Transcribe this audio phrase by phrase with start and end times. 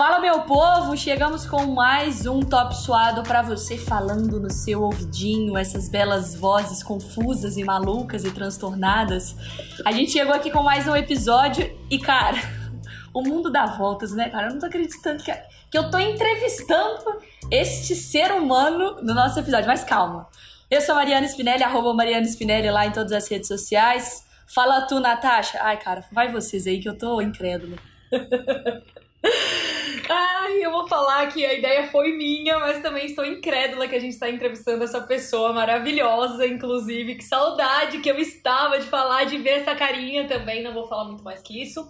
[0.00, 0.96] Fala, meu povo!
[0.96, 6.82] Chegamos com mais um Top Suado para você falando no seu ouvidinho, essas belas vozes
[6.82, 9.36] confusas e malucas e transtornadas.
[9.84, 12.38] A gente chegou aqui com mais um episódio e, cara,
[13.12, 14.46] o mundo dá voltas, né, cara?
[14.46, 15.30] Eu não tô acreditando que,
[15.70, 17.20] que eu tô entrevistando
[17.50, 20.30] este ser humano no nosso episódio, mas calma.
[20.70, 24.24] Eu sou Mariana Spinelli, arroba Mariana Spinelli lá em todas as redes sociais.
[24.46, 25.58] Fala tu, Natasha.
[25.60, 27.76] Ai, cara, vai vocês aí que eu tô incrédula.
[29.22, 34.00] Ai, eu vou falar que a ideia foi minha, mas também estou incrédula que a
[34.00, 37.14] gente está entrevistando essa pessoa maravilhosa, inclusive.
[37.16, 40.62] Que saudade que eu estava de falar, de ver essa carinha também.
[40.62, 41.86] Não vou falar muito mais que isso.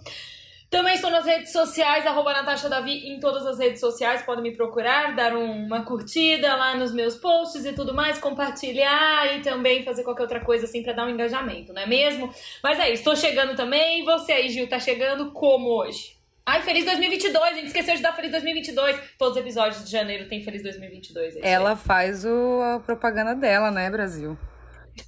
[0.69, 4.21] Também estou nas redes sociais, arroba Natasha Davi, em todas as redes sociais.
[4.21, 9.41] Podem me procurar, dar uma curtida lá nos meus posts e tudo mais, compartilhar e
[9.41, 12.33] também fazer qualquer outra coisa assim para dar um engajamento, não é mesmo?
[12.63, 14.05] Mas é isso, estou chegando também.
[14.05, 16.20] Você aí, Gil, tá chegando como hoje?
[16.51, 18.99] Ai, feliz 2022, a gente esqueceu de dar feliz 2022.
[19.17, 21.37] Todos os episódios de janeiro tem feliz 2022.
[21.37, 24.37] É Ela faz o, a propaganda dela, né, Brasil?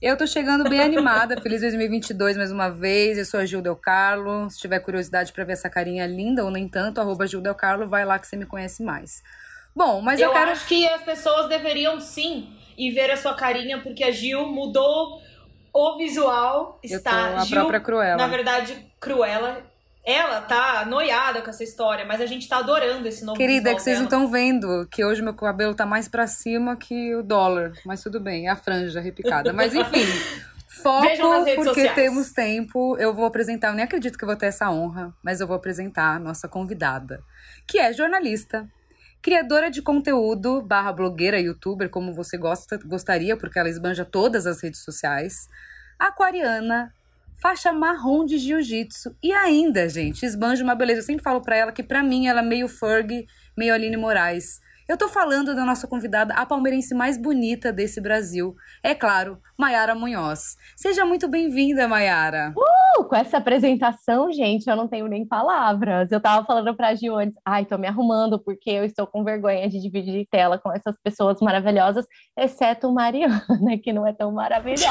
[0.02, 1.36] Eu tô chegando bem animada.
[1.42, 3.18] Feliz 2022 mais uma vez.
[3.18, 4.50] Eu sou a Gil Del Carlo.
[4.50, 7.90] Se tiver curiosidade para ver essa carinha linda ou nem tanto, arroba Gil Del Carlo,
[7.90, 9.22] vai lá que você me conhece mais.
[9.76, 10.52] Bom, mas eu, eu quero...
[10.52, 15.20] acho que as pessoas deveriam sim ir ver a sua carinha, porque a Gil mudou
[15.74, 16.80] o visual.
[16.82, 18.16] Está a Gil, própria Cruella.
[18.16, 19.73] Na verdade, Cruella
[20.06, 23.76] ela tá noiada com essa história, mas a gente tá adorando esse novo Querida, é
[23.76, 27.24] que vocês não estão vendo que hoje meu cabelo tá mais pra cima que o
[27.24, 27.72] dólar.
[27.86, 29.54] Mas tudo bem, é a franja repicada.
[29.54, 30.06] Mas enfim,
[30.68, 31.08] foco,
[31.56, 31.96] porque sociais.
[31.96, 32.98] temos tempo.
[32.98, 35.56] Eu vou apresentar, eu nem acredito que eu vou ter essa honra, mas eu vou
[35.56, 37.24] apresentar a nossa convidada,
[37.66, 38.68] que é jornalista,
[39.22, 44.62] criadora de conteúdo, barra blogueira, youtuber, como você gosta, gostaria, porque ela esbanja todas as
[44.62, 45.48] redes sociais,
[45.98, 46.94] aquariana,
[47.44, 49.18] faixa marrom de jiu-jitsu.
[49.22, 51.02] E ainda, gente, esbanja uma beleza.
[51.02, 53.28] Eu sempre falo pra ela que pra mim ela é meio Ferg,
[53.58, 54.62] meio Aline Moraes.
[54.88, 58.54] Eu tô falando da nossa convidada, a palmeirense mais bonita desse Brasil.
[58.84, 60.58] É claro, Maiara Munhoz.
[60.76, 62.54] Seja muito bem-vinda, Maiara.
[62.58, 66.12] Uh, com essa apresentação, gente, eu não tenho nem palavras.
[66.12, 69.70] Eu tava falando pra Gil antes, ai, tô me arrumando porque eu estou com vergonha
[69.70, 72.06] de dividir tela com essas pessoas maravilhosas,
[72.38, 73.42] exceto Mariana,
[73.82, 74.86] que não é tão maravilhosa.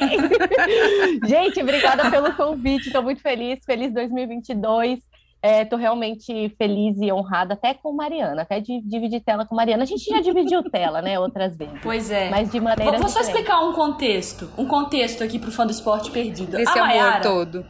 [1.26, 3.64] gente, obrigada pelo convite, tô muito feliz.
[3.64, 5.00] Feliz 2022.
[5.44, 9.82] Estou é, realmente feliz e honrada até com Mariana, até de dividir tela com Mariana.
[9.82, 11.74] A gente já dividiu tela, né, outras vezes.
[11.82, 12.30] Pois é.
[12.30, 15.72] Mas de maneira Vou, vou só explicar um contexto, um contexto aqui pro fã do
[15.72, 16.58] esporte perdido.
[16.58, 17.66] Esse a amor Mayara todo.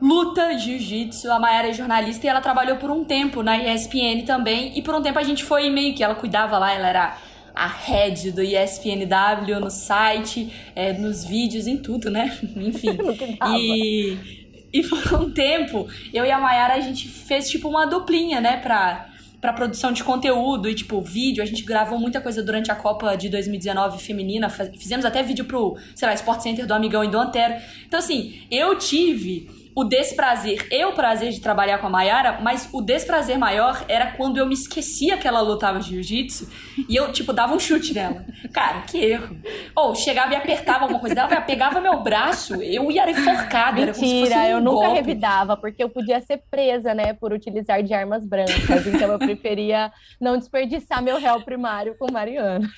[0.00, 4.78] luta jiu-jitsu, a Mayara é jornalista e ela trabalhou por um tempo na ESPN também.
[4.78, 7.16] E por um tempo a gente foi meio que ela cuidava lá, ela era
[7.52, 12.38] a head do ESPNW no site, é, nos vídeos, em tudo, né?
[12.54, 12.96] Enfim.
[13.58, 14.37] e
[14.72, 18.58] e por um tempo, eu e a Mayara, a gente fez tipo uma duplinha, né,
[18.58, 19.08] pra,
[19.40, 21.42] pra produção de conteúdo e tipo vídeo.
[21.42, 24.48] A gente gravou muita coisa durante a Copa de 2019 feminina.
[24.48, 27.54] Fizemos até vídeo pro, sei lá, Sport Center do Amigão e do Antero.
[27.86, 32.68] Então, assim, eu tive o desprazer e o prazer de trabalhar com a Mayara, mas
[32.72, 36.48] o desprazer maior era quando eu me esquecia que ela lutava jiu-jitsu
[36.88, 38.24] e eu, tipo, dava um chute nela.
[38.52, 39.36] Cara, que erro.
[39.76, 43.80] Ou chegava e apertava alguma coisa dela, pegava meu braço, eu ia enforcada.
[43.80, 44.94] Mentira, era como se fosse um eu nunca golpe.
[44.96, 48.84] revidava, porque eu podia ser presa, né, por utilizar de armas brancas.
[48.84, 52.68] Então eu preferia não desperdiçar meu réu primário com Mariana.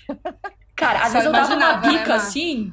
[0.77, 2.15] Cara, às Só vezes eu dava uma né, bica Má?
[2.17, 2.73] assim.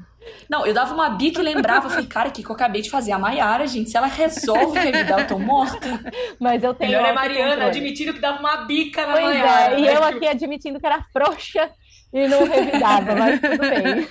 [0.50, 2.82] Não, eu dava uma bica e lembrava, eu falei, cara, o que, que eu acabei
[2.82, 3.12] de fazer?
[3.12, 6.00] A Mayara, gente, se ela resolve revidar, eu tô morta.
[6.40, 7.78] Mas eu tenho Melhor é Mariana autocontrole.
[7.78, 9.76] admitindo que dava uma bica na Pois Mayara.
[9.76, 9.96] é, e né?
[9.96, 11.70] eu aqui admitindo que era frouxa
[12.14, 14.08] e não revidava, mas tudo bem.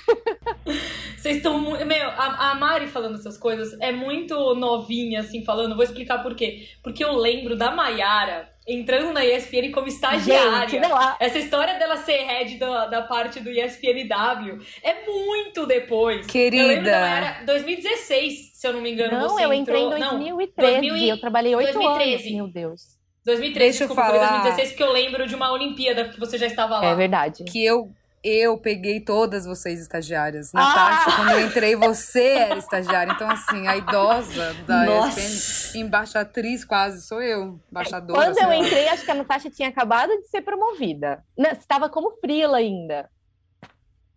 [1.17, 1.85] Vocês estão muito.
[1.85, 5.75] Meu, a, a Mari falando essas coisas é muito novinha, assim, falando.
[5.75, 6.69] Vou explicar por quê.
[6.83, 10.69] Porque eu lembro da Mayara entrando na ESPN como estagiária.
[10.69, 15.67] Gente, não, a- Essa história dela ser head da, da parte do ESPNW é muito
[15.67, 16.27] depois.
[16.27, 16.63] Querida.
[16.63, 19.19] Eu lembro Mayara 2016, se eu não me engano.
[19.19, 22.15] Não, você eu entrei em entrou- não, 2013, 2000 e- eu trabalhei oito 2013.
[22.29, 22.97] anos, meu Deus.
[23.25, 24.31] 2013, Deixa eu desculpa, foi falar.
[24.43, 26.87] 2016, porque eu lembro de uma Olimpíada que você já estava lá.
[26.87, 27.45] É verdade.
[27.45, 27.91] Que eu,
[28.27, 30.55] eu peguei todas vocês estagiárias.
[30.55, 30.59] Ah!
[30.59, 33.13] Natasha, quando eu entrei, você era estagiária.
[33.13, 35.21] Então, assim, a idosa da Nossa.
[35.21, 37.61] ESPN, embaixatriz quase, sou eu.
[37.71, 38.21] Embaixadora.
[38.21, 38.57] Quando eu lá.
[38.57, 41.23] entrei, acho que a Natasha tinha acabado de ser promovida.
[41.37, 43.09] Não, Você estava como frila ainda.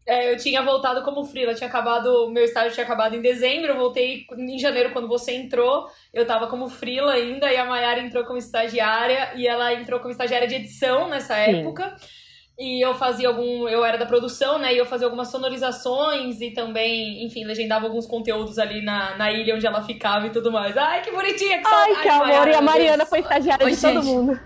[0.09, 3.77] É, eu tinha voltado como freela, tinha acabado, meu estágio tinha acabado em dezembro, eu
[3.77, 8.25] voltei em janeiro quando você entrou, eu tava como freela ainda, e a Mayara entrou
[8.25, 11.59] como estagiária, e ela entrou como estagiária de edição nessa Sim.
[11.59, 11.95] época,
[12.59, 16.51] e eu fazia algum, eu era da produção, né, e eu fazia algumas sonorizações, e
[16.51, 20.75] também, enfim, legendava alguns conteúdos ali na, na ilha onde ela ficava e tudo mais.
[20.75, 22.47] Ai, que bonitinha, que Ai, saudade, que amor!
[22.49, 23.09] E a Mariana Deus.
[23.09, 24.05] foi estagiária Oi, de todo gente.
[24.05, 24.39] mundo.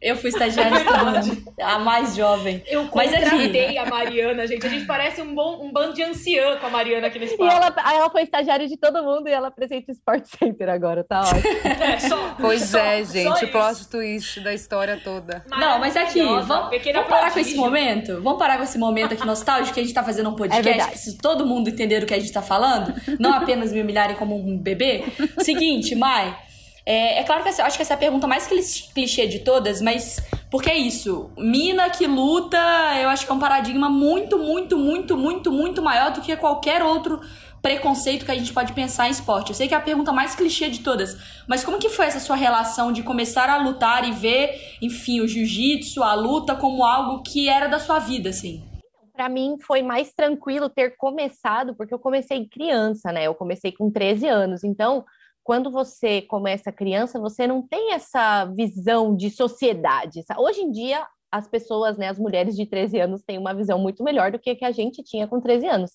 [0.00, 1.54] Eu fui estagiária de todo mundo.
[1.60, 2.62] A mais jovem.
[2.66, 4.64] Eu Mas contratei a Mariana, gente.
[4.64, 7.50] A gente parece um, bom, um bando de anciã com a Mariana aqui nesse papo.
[7.50, 11.04] E ela, ela foi estagiária de todo mundo e ela apresenta o Sport Center agora,
[11.04, 11.42] tá ótimo.
[11.78, 13.44] É, só, pois só, é, gente.
[13.44, 15.44] O plot twist da história toda.
[15.48, 18.20] Não, mas aqui, vamos, vamos parar com esse momento?
[18.20, 20.80] Vamos parar com esse momento aqui nostálgico que a gente tá fazendo um podcast.
[20.80, 22.94] É Precisa todo mundo entender o que a gente tá falando.
[23.18, 25.04] Não apenas me humilharem como um bebê.
[25.38, 26.47] Seguinte, Mai.
[26.88, 29.82] É, é claro que eu acho que essa é a pergunta mais clichê de todas,
[29.82, 31.30] mas porque é isso.
[31.36, 32.56] Mina que luta,
[32.98, 36.82] eu acho que é um paradigma muito, muito, muito, muito, muito maior do que qualquer
[36.82, 37.20] outro
[37.60, 39.50] preconceito que a gente pode pensar em esporte.
[39.50, 41.14] Eu sei que é a pergunta mais clichê de todas,
[41.46, 45.28] mas como que foi essa sua relação de começar a lutar e ver, enfim, o
[45.28, 48.64] jiu-jitsu, a luta como algo que era da sua vida, assim?
[49.12, 53.24] Para mim foi mais tranquilo ter começado, porque eu comecei criança, né?
[53.24, 55.04] Eu comecei com 13 anos, então
[55.48, 60.22] quando você começa criança, você não tem essa visão de sociedade.
[60.36, 64.04] Hoje em dia, as pessoas, né, as mulheres de 13 anos têm uma visão muito
[64.04, 65.92] melhor do que a que a gente tinha com 13 anos.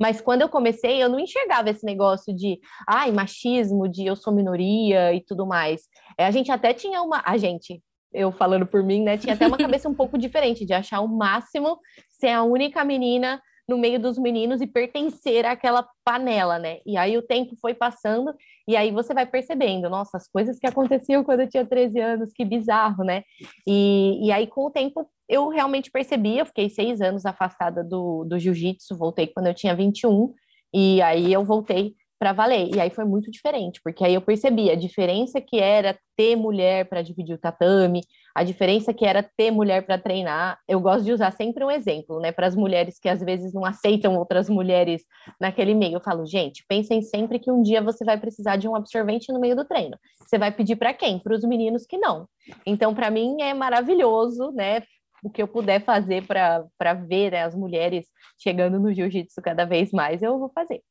[0.00, 4.34] Mas quando eu comecei, eu não enxergava esse negócio de, ai, machismo, de eu sou
[4.34, 5.82] minoria e tudo mais.
[6.18, 7.80] É, a gente até tinha uma, a gente,
[8.12, 11.06] eu falando por mim, né, tinha até uma cabeça um pouco diferente de achar o
[11.06, 11.78] máximo
[12.10, 16.78] ser a única menina no meio dos meninos e pertencer àquela panela, né?
[16.86, 18.32] E aí o tempo foi passando
[18.68, 22.32] e aí você vai percebendo, nossa, as coisas que aconteciam quando eu tinha 13 anos,
[22.32, 23.22] que bizarro, né?
[23.66, 28.24] E, e aí com o tempo eu realmente percebi, eu fiquei seis anos afastada do,
[28.24, 30.32] do jiu-jitsu, voltei quando eu tinha 21
[30.72, 32.74] e aí eu voltei para valer.
[32.74, 36.88] E aí foi muito diferente, porque aí eu percebi a diferença que era ter mulher
[36.88, 38.00] para dividir o tatame,
[38.36, 40.60] a diferença que era ter mulher para treinar.
[40.68, 43.64] Eu gosto de usar sempre um exemplo, né, para as mulheres que às vezes não
[43.64, 45.04] aceitam outras mulheres
[45.40, 45.94] naquele meio.
[45.94, 49.40] Eu falo, gente, pensem sempre que um dia você vai precisar de um absorvente no
[49.40, 49.96] meio do treino.
[50.20, 51.18] Você vai pedir para quem?
[51.18, 52.28] Para os meninos que não.
[52.66, 54.82] Então, para mim é maravilhoso, né?
[55.24, 58.06] O que eu puder fazer para ver né, as mulheres
[58.38, 60.82] chegando no jiu-jitsu cada vez mais, eu vou fazer.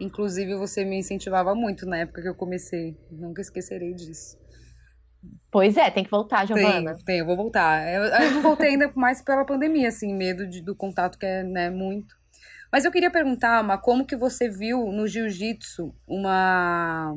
[0.00, 2.96] Inclusive, você me incentivava muito na época que eu comecei.
[3.08, 4.36] Nunca esquecerei disso.
[5.50, 6.94] Pois é, tem que voltar, Giovana.
[6.94, 7.86] Tem, tem eu vou voltar.
[7.90, 11.42] Eu, eu não voltei ainda mais pela pandemia, assim, medo de, do contato que é,
[11.42, 12.16] né, muito.
[12.70, 17.14] Mas eu queria perguntar, Ma, como que você viu no jiu-jitsu uma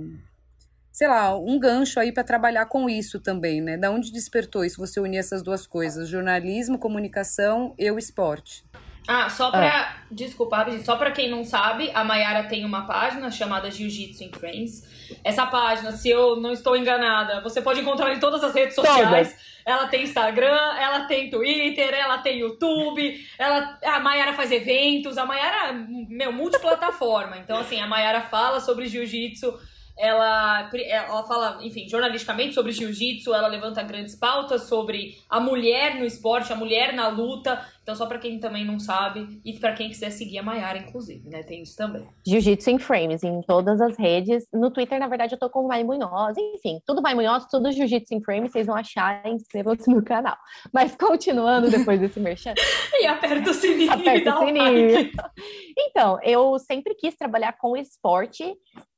[0.91, 3.77] sei lá, um gancho aí para trabalhar com isso também, né?
[3.77, 4.77] Da onde despertou isso?
[4.77, 8.65] Você unir essas duas coisas, jornalismo, comunicação e o esporte.
[9.07, 9.67] Ah, só pra.
[9.67, 10.01] Ah.
[10.11, 14.85] Desculpa, só pra quem não sabe, a Mayara tem uma página chamada Jiu-Jitsu in Frames.
[15.23, 19.29] Essa página, se eu não estou enganada, você pode encontrar em todas as redes sociais.
[19.29, 19.51] Todas.
[19.65, 25.25] Ela tem Instagram, ela tem Twitter, ela tem YouTube, ela, a Mayara faz eventos, a
[25.25, 25.73] Mayara,
[26.09, 27.37] meu, multiplataforma.
[27.37, 29.57] Então, assim, a Mayara fala sobre jiu-jitsu
[29.97, 36.05] ela, ela fala, enfim, jornalisticamente sobre jiu-jitsu, ela levanta grandes pautas sobre a mulher no
[36.05, 37.63] esporte, a mulher na luta.
[37.83, 41.27] Então, só para quem também não sabe, e para quem quiser seguir a Maiara, inclusive,
[41.27, 41.41] né?
[41.41, 42.07] Tem isso também.
[42.25, 44.45] Jiu-Jitsu em Frames, em todas as redes.
[44.53, 46.37] No Twitter, na verdade, eu tô com o Mai Munhoz.
[46.37, 50.37] Enfim, tudo Mai Munhoz, tudo Jiu-Jitsu em Frames, vocês vão achar, inscrevam-se no canal.
[50.71, 52.53] Mas continuando depois desse merchan.
[53.01, 53.91] e aperta o sininho.
[53.91, 54.93] Aperta o sininho.
[54.93, 55.17] Like.
[55.77, 58.55] Então, eu sempre quis trabalhar com esporte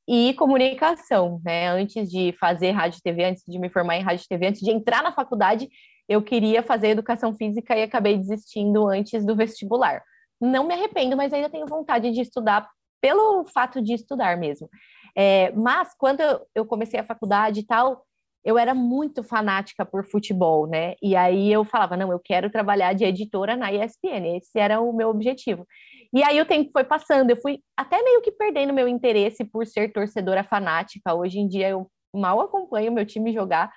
[0.08, 1.70] e comunicação, né?
[1.70, 5.02] Antes de fazer rádio TV, antes de me formar em rádio TV, antes de entrar
[5.02, 5.70] na faculdade,
[6.08, 10.04] eu queria fazer educação física e acabei desistindo antes do vestibular.
[10.40, 12.70] Não me arrependo, mas ainda tenho vontade de estudar
[13.02, 14.70] pelo fato de estudar mesmo.
[15.16, 16.22] É, mas quando
[16.54, 18.04] eu comecei a faculdade e tal,
[18.44, 20.96] eu era muito fanática por futebol, né?
[21.02, 24.92] E aí eu falava, não, eu quero trabalhar de editora na ESPN, esse era o
[24.92, 25.66] meu objetivo.
[26.14, 29.66] E aí o tempo foi passando, eu fui até meio que perdendo meu interesse por
[29.66, 31.14] ser torcedora fanática.
[31.14, 33.72] Hoje em dia eu mal acompanho meu time jogar.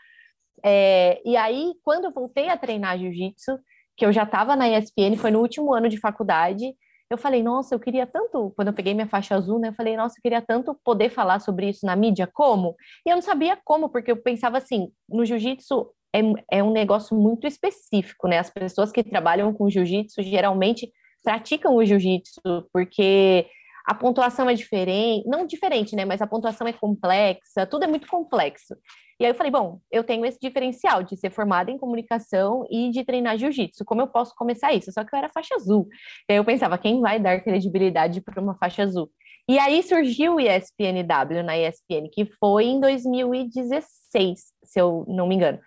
[0.65, 3.59] É, e aí, quando eu voltei a treinar jiu-jitsu,
[3.97, 6.75] que eu já estava na ESPN, foi no último ano de faculdade,
[7.09, 9.97] eu falei, nossa, eu queria tanto, quando eu peguei minha faixa azul, né, eu falei,
[9.97, 12.75] nossa, eu queria tanto poder falar sobre isso na mídia, como?
[13.07, 17.17] E eu não sabia como, porque eu pensava assim, no jiu-jitsu é, é um negócio
[17.17, 18.39] muito específico, né?
[18.39, 20.91] As pessoas que trabalham com jiu-jitsu geralmente
[21.27, 22.41] praticam o jiu-jitsu,
[22.73, 23.49] porque
[23.85, 26.05] a pontuação é diferente, não diferente, né?
[26.05, 28.77] Mas a pontuação é complexa, tudo é muito complexo.
[29.19, 32.91] E aí eu falei, bom, eu tenho esse diferencial de ser formada em comunicação e
[32.91, 33.85] de treinar jiu-jitsu.
[33.85, 34.93] Como eu posso começar isso?
[34.93, 35.89] Só que eu era faixa azul.
[36.29, 39.11] E aí eu pensava, quem vai dar credibilidade para uma faixa azul?
[39.49, 45.35] E aí surgiu o ESPNW na ESPN, que foi em 2016, se eu não me
[45.35, 45.59] engano.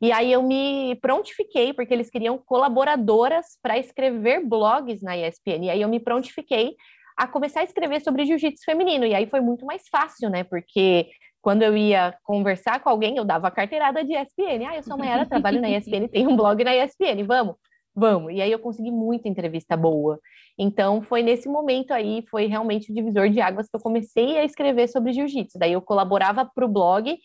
[0.00, 5.64] E aí eu me prontifiquei, porque eles queriam colaboradoras para escrever blogs na ESPN.
[5.64, 6.74] E aí eu me prontifiquei
[7.16, 9.06] a começar a escrever sobre jiu-jitsu feminino.
[9.06, 10.44] E aí foi muito mais fácil, né?
[10.44, 11.08] Porque
[11.40, 14.66] quando eu ia conversar com alguém, eu dava a carteirada de ESPN.
[14.68, 17.54] Ah, eu sou a Mayara, trabalho na ESPN, tenho um blog na ESPN, vamos,
[17.94, 18.32] vamos.
[18.34, 20.18] E aí eu consegui muita entrevista boa.
[20.58, 24.44] Então foi nesse momento aí, foi realmente o divisor de águas que eu comecei a
[24.44, 25.58] escrever sobre jiu-jitsu.
[25.58, 27.16] Daí eu colaborava para o blog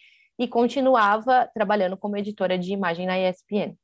[0.41, 3.75] e continuava trabalhando como editora de imagem na ESPN.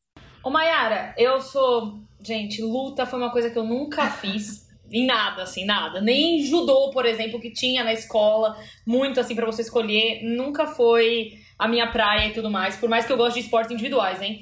[0.43, 1.99] Ô Mayara, eu sou.
[2.19, 6.01] Gente, luta foi uma coisa que eu nunca fiz em nada, assim, nada.
[6.01, 11.33] Nem judô, por exemplo, que tinha na escola, muito assim para você escolher, nunca foi
[11.59, 14.39] a minha praia e tudo mais, por mais que eu goste de esportes individuais, hein?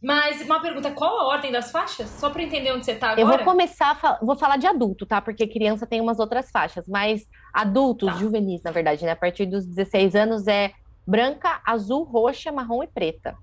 [0.00, 2.08] Mas uma pergunta, qual a ordem das faixas?
[2.10, 3.20] Só para entender onde você tá agora.
[3.20, 5.20] Eu vou começar, vou falar de adulto, tá?
[5.20, 8.16] Porque criança tem umas outras faixas, mas adultos, tá.
[8.16, 9.10] juvenis, na verdade, né?
[9.10, 10.72] A partir dos 16 anos é
[11.10, 13.36] branca, azul, roxa, marrom e preta.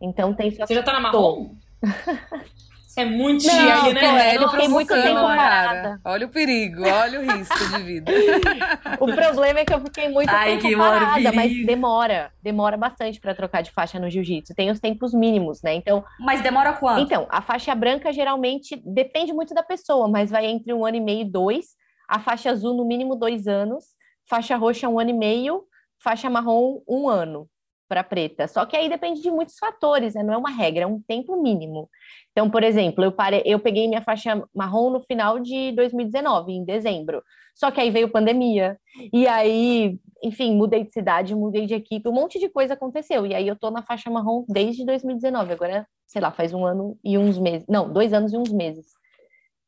[0.00, 1.54] Então tem Você já tá na marrom?
[2.90, 4.36] Você é muito chique, né?
[4.36, 6.00] Eu fiquei muito tempo parada.
[6.04, 8.10] Olha o perigo, olha o risco de vida.
[8.98, 12.32] o problema é que eu fiquei muito Ai, tempo parada, mas demora.
[12.42, 14.56] Demora bastante para trocar de faixa no jiu-jitsu.
[14.56, 15.72] Tem os tempos mínimos, né?
[15.74, 16.04] Então.
[16.18, 17.00] Mas demora quanto?
[17.00, 21.00] Então, a faixa branca geralmente depende muito da pessoa, mas vai entre um ano e
[21.00, 21.76] meio e dois.
[22.08, 23.84] A faixa azul, no mínimo, dois anos.
[24.28, 25.62] Faixa roxa, um ano e meio.
[26.02, 27.48] Faixa marrom, um ano
[27.90, 28.46] para preta.
[28.46, 30.22] Só que aí depende de muitos fatores, né?
[30.22, 31.90] Não é uma regra, é um tempo mínimo.
[32.30, 33.42] Então, por exemplo, eu, pare...
[33.44, 37.20] eu peguei minha faixa marrom no final de 2019, em dezembro.
[37.52, 38.78] Só que aí veio pandemia.
[39.12, 43.26] E aí, enfim, mudei de cidade, mudei de equipe, um monte de coisa aconteceu.
[43.26, 45.52] E aí eu tô na faixa marrom desde 2019.
[45.52, 47.66] Agora, sei lá, faz um ano e uns meses.
[47.68, 48.86] Não, dois anos e uns meses.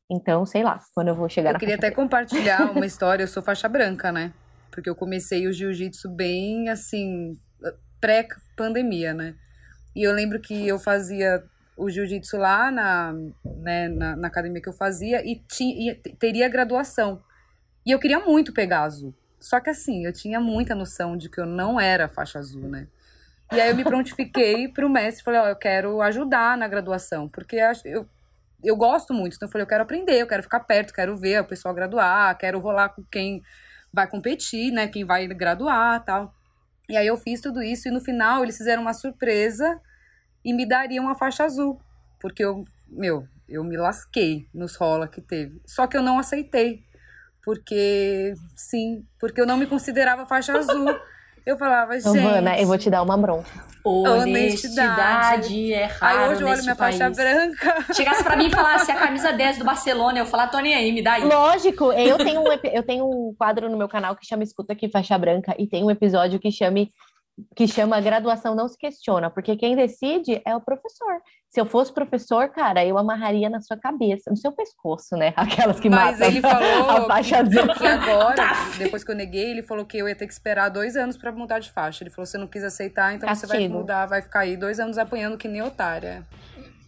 [0.09, 1.97] Então, sei lá, quando eu vou chegar eu na queria até preta.
[1.97, 3.25] compartilhar uma história.
[3.25, 4.33] Eu sou faixa branca, né?
[4.73, 7.39] Porque eu comecei o jiu-jitsu bem, assim,
[8.01, 9.37] pré-pandemia, né?
[9.95, 11.45] E eu lembro que eu fazia
[11.77, 13.13] o jiu-jitsu lá na,
[13.45, 17.23] né, na, na, academia que eu fazia e, tinha, e teria graduação.
[17.87, 19.15] E eu queria muito pegar azul.
[19.39, 22.89] Só que assim, eu tinha muita noção de que eu não era faixa azul, né?
[23.53, 27.29] E aí eu me prontifiquei pro mestre, falei, ó, oh, eu quero ajudar na graduação,
[27.29, 28.09] porque eu,
[28.65, 31.43] eu gosto muito, então eu falei, eu quero aprender, eu quero ficar perto, quero ver
[31.43, 33.43] o pessoal graduar, quero rolar com quem
[33.93, 36.35] vai competir, né, quem vai graduar, tal.
[36.89, 39.81] E aí eu fiz tudo isso e no final eles fizeram uma surpresa
[40.45, 41.81] e me dariam uma faixa azul,
[42.21, 45.61] porque eu, meu, eu me lasquei nos rola que teve.
[45.67, 46.83] Só que eu não aceitei,
[47.45, 50.87] porque sim, porque eu não me considerava faixa azul.
[51.45, 52.13] Eu falava, gente.
[52.19, 53.51] Giovana, eu vou te dar uma bronca.
[53.85, 56.97] Honestidade é raro Aí hoje eu olho minha país.
[56.97, 57.93] faixa branca.
[57.93, 61.03] Chegasse pra mim e falasse a camisa 10 do Barcelona, eu falar, Tony aí, me
[61.03, 61.25] dá aí.
[61.25, 64.89] Lógico, eu tenho, um, eu tenho um quadro no meu canal que chama Escuta aqui
[64.89, 66.91] Faixa Branca e tem um episódio que chame
[67.57, 71.21] que chama graduação não se questiona, porque quem decide é o professor.
[71.49, 75.33] Se eu fosse professor, cara, eu amarraria na sua cabeça, no seu pescoço, né?
[75.37, 77.75] Aquelas que Mas matam ele falou a faixa azul.
[77.75, 78.71] Que agora, tá.
[78.79, 81.31] depois que eu neguei, ele falou que eu ia ter que esperar dois anos para
[81.33, 82.03] mudar de faixa.
[82.03, 83.53] Ele falou: você não quis aceitar, então Castigo.
[83.53, 86.27] você vai mudar, vai ficar aí dois anos apanhando que nem otária.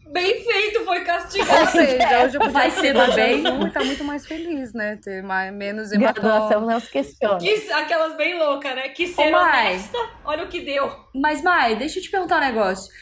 [0.06, 1.60] Bem feito, foi castigado.
[1.60, 3.42] Ou seja, hoje eu vai ser bem.
[3.72, 4.98] Tá muito mais feliz, né?
[5.02, 6.60] Ter mais, menos hematoma.
[6.60, 7.38] não se questiona.
[7.38, 8.88] Que, aquelas bem loucas, né?
[8.90, 10.90] Que ser honesta, olha o que deu.
[11.14, 12.92] Mas, Mai, deixa eu te perguntar um negócio.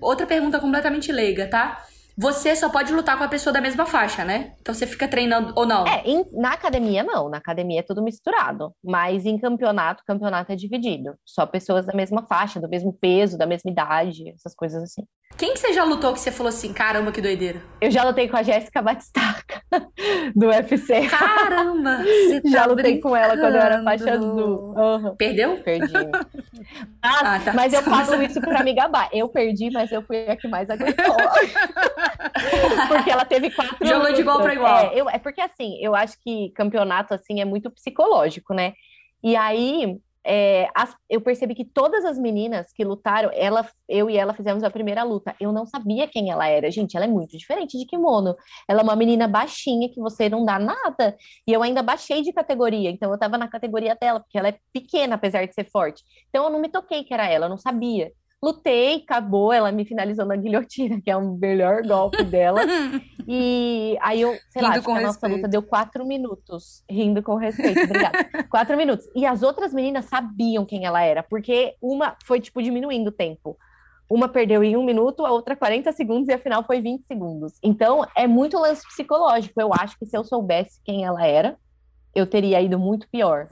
[0.00, 1.84] Outra pergunta completamente leiga, tá?
[2.20, 4.54] Você só pode lutar com a pessoa da mesma faixa, né?
[4.60, 5.86] Então você fica treinando ou não?
[5.86, 8.72] É, em, na academia não, na academia é tudo misturado.
[8.84, 11.14] Mas em campeonato, campeonato é dividido.
[11.24, 15.04] Só pessoas da mesma faixa, do mesmo peso, da mesma idade, essas coisas assim.
[15.36, 17.62] Quem que você já lutou que você falou assim, caramba, que doideira?
[17.80, 19.62] Eu já lutei com a Jéssica Batistaca,
[20.34, 21.06] do UFC.
[21.06, 21.98] Caramba!
[22.02, 23.02] Você tá já lutei brincando.
[23.02, 24.74] com ela quando eu era faixa azul.
[24.76, 25.16] Uhum.
[25.16, 25.62] Perdeu?
[25.62, 25.94] Perdi.
[27.00, 27.52] ah, tá.
[27.54, 29.08] Mas eu falo isso pra me gabar.
[29.12, 31.16] Eu perdi, mas eu fui a que mais aguentou.
[32.88, 33.86] porque ela teve quatro.
[33.86, 34.78] Jogou de igual para igual.
[34.78, 38.72] É, eu, é porque assim, eu acho que campeonato assim é muito psicológico, né?
[39.22, 39.98] E aí
[40.30, 44.62] é, as, eu percebi que todas as meninas que lutaram, ela, eu e ela fizemos
[44.62, 45.34] a primeira luta.
[45.40, 46.70] Eu não sabia quem ela era.
[46.70, 48.36] Gente, ela é muito diferente de kimono.
[48.68, 51.16] Ela é uma menina baixinha que você não dá nada.
[51.46, 52.90] E eu ainda baixei de categoria.
[52.90, 56.02] Então eu tava na categoria dela, porque ela é pequena, apesar de ser forte.
[56.28, 58.12] Então eu não me toquei que era ela, eu não sabia.
[58.40, 62.60] Lutei, acabou, ela me finalizou na guilhotina, que é o melhor golpe dela.
[63.26, 66.84] e aí eu, sei rindo lá, acho que a nossa luta deu quatro minutos.
[66.88, 68.24] Rindo com respeito, obrigada.
[68.48, 69.06] quatro minutos.
[69.16, 73.58] E as outras meninas sabiam quem ela era, porque uma foi, tipo, diminuindo o tempo.
[74.08, 77.54] Uma perdeu em um minuto, a outra 40 segundos e a final foi 20 segundos.
[77.60, 79.60] Então, é muito lance psicológico.
[79.60, 81.58] Eu acho que se eu soubesse quem ela era,
[82.14, 83.48] eu teria ido muito pior.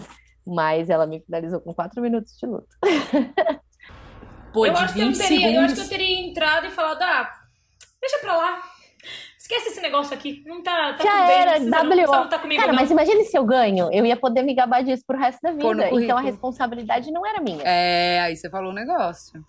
[0.46, 2.68] Mas ela me finalizou com quatro minutos de luta.
[4.56, 5.54] Pô, eu, acho 20 teria, segundos.
[5.54, 7.30] eu acho que eu teria entrado e falado, ah,
[8.00, 8.62] deixa pra lá.
[9.38, 12.38] esquece esse negócio aqui, não tá, tá Já tudo bem, era, não precisa, não, tá
[12.38, 12.80] comigo Cara, não.
[12.80, 15.90] mas imagine se eu ganho, eu ia poder me gabar disso pro resto da vida.
[15.92, 17.62] Então a responsabilidade não era minha.
[17.66, 19.44] É, aí você falou um negócio.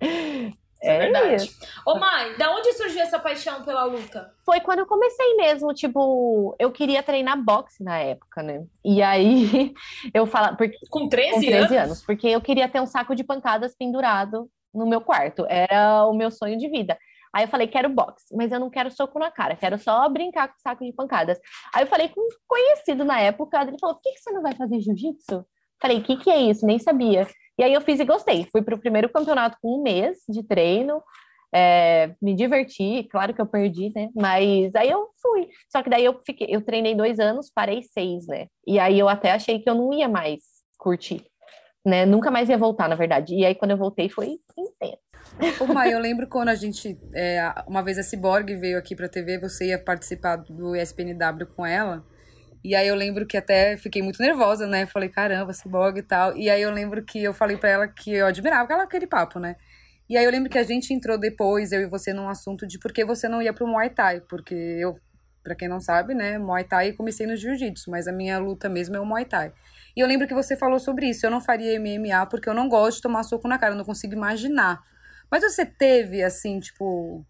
[0.86, 1.34] É verdade.
[1.36, 1.58] isso.
[1.86, 4.32] Ô, Mai, da onde surgiu essa paixão pela luta?
[4.44, 8.64] Foi quando eu comecei mesmo, tipo, eu queria treinar boxe na época, né?
[8.84, 9.74] E aí
[10.12, 11.72] eu falava, porque Com 13, com 13 anos?
[11.72, 15.46] anos, porque eu queria ter um saco de pancadas pendurado no meu quarto.
[15.48, 16.98] Era o meu sonho de vida.
[17.32, 20.46] Aí eu falei, quero boxe, mas eu não quero soco na cara, quero só brincar
[20.46, 21.36] com saco de pancadas.
[21.74, 24.40] Aí eu falei com um conhecido na época, ele falou, por que, que você não
[24.40, 25.44] vai fazer jiu-jitsu?
[25.82, 26.64] Falei, o que, que é isso?
[26.64, 27.26] Nem sabia.
[27.58, 28.46] E aí eu fiz e gostei.
[28.50, 31.02] Fui pro primeiro campeonato com um mês de treino,
[31.54, 34.08] é, me diverti, claro que eu perdi, né?
[34.14, 35.48] Mas aí eu fui.
[35.70, 38.48] Só que daí eu fiquei, eu treinei dois anos, parei seis, né?
[38.66, 40.42] E aí eu até achei que eu não ia mais
[40.76, 41.24] curtir,
[41.86, 42.04] né?
[42.04, 43.34] Nunca mais ia voltar, na verdade.
[43.34, 44.98] E aí quando eu voltei foi intenso.
[45.60, 46.98] Ô, Mai, eu lembro quando a gente.
[47.14, 51.64] é, uma vez a Cyborg veio aqui pra TV, você ia participar do ESPNW com
[51.64, 52.04] ela.
[52.64, 54.86] E aí eu lembro que até fiquei muito nervosa, né?
[54.86, 56.34] Falei, caramba, Cyborg e tal.
[56.34, 59.38] E aí eu lembro que eu falei pra ela que eu admirava aquela, aquele papo,
[59.38, 59.56] né?
[60.08, 62.78] E aí eu lembro que a gente entrou depois, eu e você, num assunto de
[62.78, 64.22] por que você não ia pro Muay Thai.
[64.22, 64.98] Porque eu,
[65.42, 68.96] pra quem não sabe, né, Muay Thai comecei no Jiu-Jitsu, mas a minha luta mesmo
[68.96, 69.52] é o Muay Thai.
[69.94, 71.26] E eu lembro que você falou sobre isso.
[71.26, 73.84] Eu não faria MMA porque eu não gosto de tomar soco na cara, eu não
[73.84, 74.82] consigo imaginar.
[75.30, 77.22] Mas você teve, assim, tipo.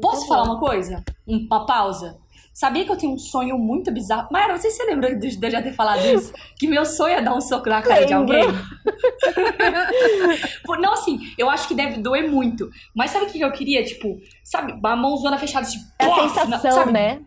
[0.00, 1.04] Posso falar uma coisa?
[1.24, 2.18] Uma pausa?
[2.58, 4.28] Sabia que eu tenho um sonho muito bizarro?
[4.32, 6.32] Mayra, não sei se você lembra de de eu já ter falado isso.
[6.58, 8.34] Que meu sonho é dar um soco na cara de Lembro.
[8.34, 8.48] alguém.
[10.64, 12.70] Pô, não, assim, eu acho que deve doer muito.
[12.94, 13.84] Mas sabe o que eu queria?
[13.84, 16.92] Tipo, sabe, uma mãozona fechada, tipo, É a sensação, sabe?
[16.92, 17.20] né?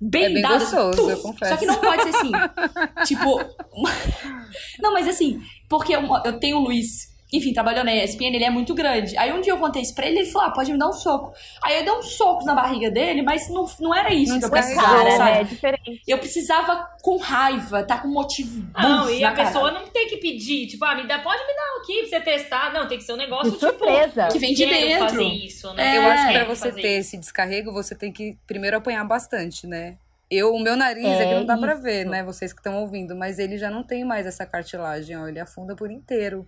[0.00, 1.10] Bem, É bem dada, gostoso, tuf.
[1.10, 1.52] eu confesso.
[1.52, 2.30] Só que não pode ser assim.
[3.06, 3.40] tipo.
[4.80, 8.50] não, mas assim, porque eu, eu tenho o Luiz, enfim, trabalhou na ESPN, ele é
[8.50, 9.16] muito grande.
[9.18, 10.92] Aí um dia eu contei isso pra ele, ele falou: ah, pode me dar um
[10.92, 11.32] soco.
[11.62, 14.44] Aí eu dei uns socos na barriga dele, mas não, não era isso Não que
[14.46, 15.30] eu precisava, Cara, sabe?
[15.32, 15.40] né?
[15.40, 16.02] É diferente.
[16.06, 18.64] Eu precisava com raiva, tá com motivo.
[18.76, 19.84] Não, e a pessoa cara.
[19.84, 22.72] não tem que pedir, tipo, ah, me dá, pode me dar aqui pra você testar.
[22.72, 24.28] Não, tem que ser um negócio, De tipo, surpresa.
[24.28, 25.08] Que vem de dentro.
[25.08, 25.94] fazer isso, né?
[25.94, 27.08] É, Eu acho que pra você fazer ter isso.
[27.08, 29.96] esse descarrego, você tem que primeiro apanhar bastante, né?
[30.30, 31.82] Eu, o meu nariz é, que É não dá pra isso.
[31.82, 32.22] ver, né?
[32.24, 35.28] Vocês que estão ouvindo, mas ele já não tem mais essa cartilagem, ó.
[35.28, 36.46] Ele afunda por inteiro.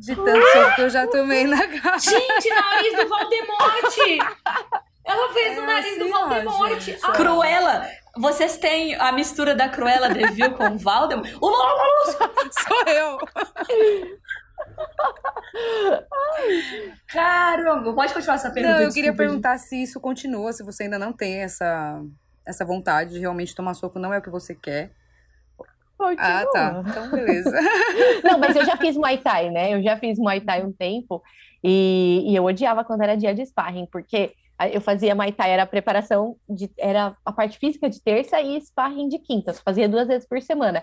[0.00, 1.98] De tanto soco que eu já tomei na cara.
[1.98, 4.18] Gente, nariz do Valdemorte!
[5.04, 6.80] Ela fez É o nariz do assim, ó, Valdemorte.
[6.92, 7.12] gente, Ah.
[7.12, 7.86] Cruella,
[8.16, 11.26] vocês têm a mistura da Cruella de Vil com o Valdemar?
[11.30, 13.18] Sou eu.
[17.08, 18.76] Caramba, pode continuar essa pergunta.
[18.76, 22.00] Não, eu queria perguntar se isso continua, se você ainda não tem essa,
[22.46, 24.92] essa vontade de realmente tomar soco, não é o que você quer.
[26.18, 26.82] Ah, tá.
[26.86, 27.50] Então, beleza.
[28.24, 29.74] Não, mas eu já fiz Muay Thai, né?
[29.74, 31.22] Eu já fiz Muay Thai um tempo
[31.62, 34.32] e, e eu odiava quando era dia de sparring, porque
[34.72, 38.60] eu fazia Muay Thai, era a preparação, de, era a parte física de terça e
[38.60, 39.52] sparring de quinta.
[39.52, 40.82] Eu fazia duas vezes por semana.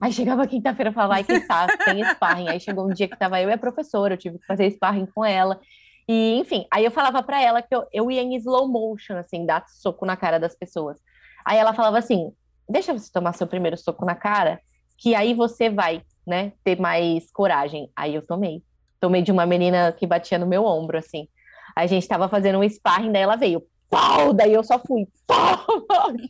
[0.00, 2.48] Aí chegava quinta-feira e falava, ai, que saco, tem sparring.
[2.48, 5.06] Aí chegou um dia que tava eu e a professora, eu tive que fazer sparring
[5.06, 5.60] com ela.
[6.08, 9.44] E, enfim, aí eu falava pra ela que eu, eu ia em slow motion, assim,
[9.44, 10.98] dar soco na cara das pessoas.
[11.44, 12.32] Aí ela falava assim,
[12.68, 14.60] deixa você tomar seu primeiro soco na cara,
[14.96, 17.90] que aí você vai, né, ter mais coragem.
[17.96, 18.62] Aí eu tomei.
[19.00, 21.28] Tomei de uma menina que batia no meu ombro, assim.
[21.74, 24.32] A gente tava fazendo um sparring, daí ela veio, pau!
[24.32, 25.64] Daí eu só fui, pau!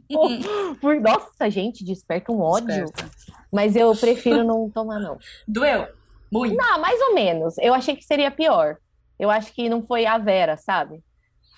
[0.80, 2.84] Por, nossa, gente, desperta um ódio.
[2.84, 3.10] Esperta.
[3.50, 5.18] Mas eu prefiro não tomar, não.
[5.48, 5.88] Doeu?
[6.30, 6.54] Muito.
[6.54, 7.56] Não, mais ou menos.
[7.58, 8.76] Eu achei que seria pior.
[9.18, 11.02] Eu acho que não foi a Vera, sabe?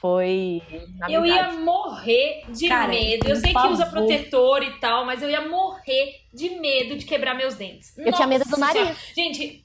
[0.01, 0.63] Foi.
[0.99, 3.29] na Eu ia morrer de Cara, medo.
[3.29, 7.05] Eu um sei que usa protetor e tal, mas eu ia morrer de medo de
[7.05, 7.97] quebrar meus dentes.
[7.99, 8.81] Eu tinha medo do Nossa nariz.
[8.83, 8.97] Senhora.
[9.15, 9.65] Gente,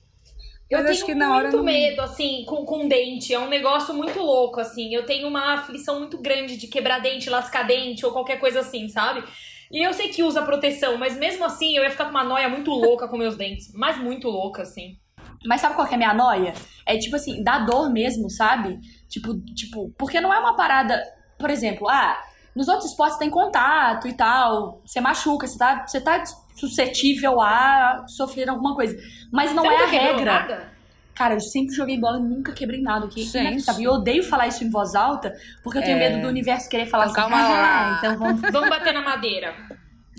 [0.70, 3.34] eu Mas acho tenho que na hora muito não- medo, assim, com, com dente.
[3.34, 4.94] É um negócio muito louco, assim.
[4.94, 8.90] Eu tenho uma aflição muito grande de quebrar dente, lascar dente ou qualquer coisa assim,
[8.90, 9.24] sabe?
[9.72, 12.50] E eu sei que usa proteção, mas mesmo assim eu ia ficar com uma noia
[12.50, 13.72] muito louca com meus dentes.
[13.74, 14.98] Mas muito louca, assim.
[15.46, 16.54] Mas sabe qual que é a minha noia?
[16.86, 18.80] É tipo assim, dá dor mesmo, sabe?
[19.10, 21.02] Tipo, tipo, porque não é uma parada,
[21.38, 22.18] por exemplo, ah,
[22.56, 26.24] nos outros esportes tem contato e tal, você machuca, você tá, você tá
[26.56, 28.96] suscetível a sofrer alguma coisa.
[29.32, 30.34] Mas não Você é a regra.
[30.34, 30.76] nada?
[31.14, 33.08] Cara, eu sempre joguei bola e nunca quebrei nada.
[33.08, 33.38] Que Gente.
[33.40, 33.82] inacreditável.
[33.82, 36.10] E eu odeio falar isso em voz alta, porque eu tenho É.
[36.10, 39.02] medo do universo querer falar Então, assim, calma "Ah, lá." então vamos Vamos bater na
[39.02, 39.54] madeira.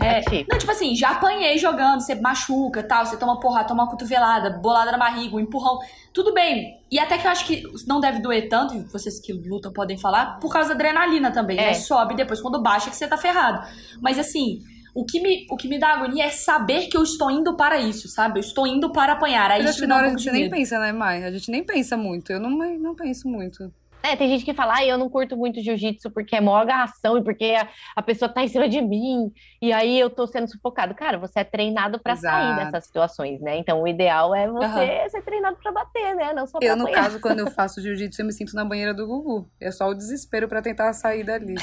[0.03, 0.47] É, Aqui.
[0.49, 4.51] não, tipo assim, já apanhei jogando, você machuca tal, você toma porrada, toma uma cotovelada,
[4.51, 5.79] bolada na barriga, um empurrão,
[6.13, 6.79] tudo bem.
[6.91, 10.39] E até que eu acho que não deve doer tanto, vocês que lutam podem falar,
[10.39, 11.67] por causa da adrenalina também, É.
[11.67, 11.75] né?
[11.75, 13.67] Sobe depois, quando baixa, que você tá ferrado.
[14.01, 14.61] Mas assim,
[14.95, 17.79] o que, me, o que me dá agonia é saber que eu estou indo para
[17.79, 18.39] isso, sabe?
[18.39, 19.51] Eu estou indo para apanhar.
[19.51, 21.25] Aí Mas isso me dá um a gente nem pensa, né, Mai?
[21.25, 22.33] A gente nem pensa muito.
[22.33, 23.71] Eu não, não penso muito.
[24.03, 27.19] É, tem gente que fala, ah, eu não curto muito jiu-jitsu porque é maior agarração
[27.19, 30.49] e porque a, a, pessoa tá em cima de mim e aí eu tô sendo
[30.49, 30.95] sufocado.
[30.95, 33.59] Cara, você é treinado para sair dessas situações, né?
[33.59, 35.09] Então o ideal é você uhum.
[35.11, 36.33] ser treinado para bater, né?
[36.33, 36.89] Não só pra Eu, apanhar.
[36.89, 39.51] no caso, quando eu faço jiu-jitsu, eu me sinto na banheira do Gugu.
[39.61, 41.57] É só o desespero para tentar sair dali.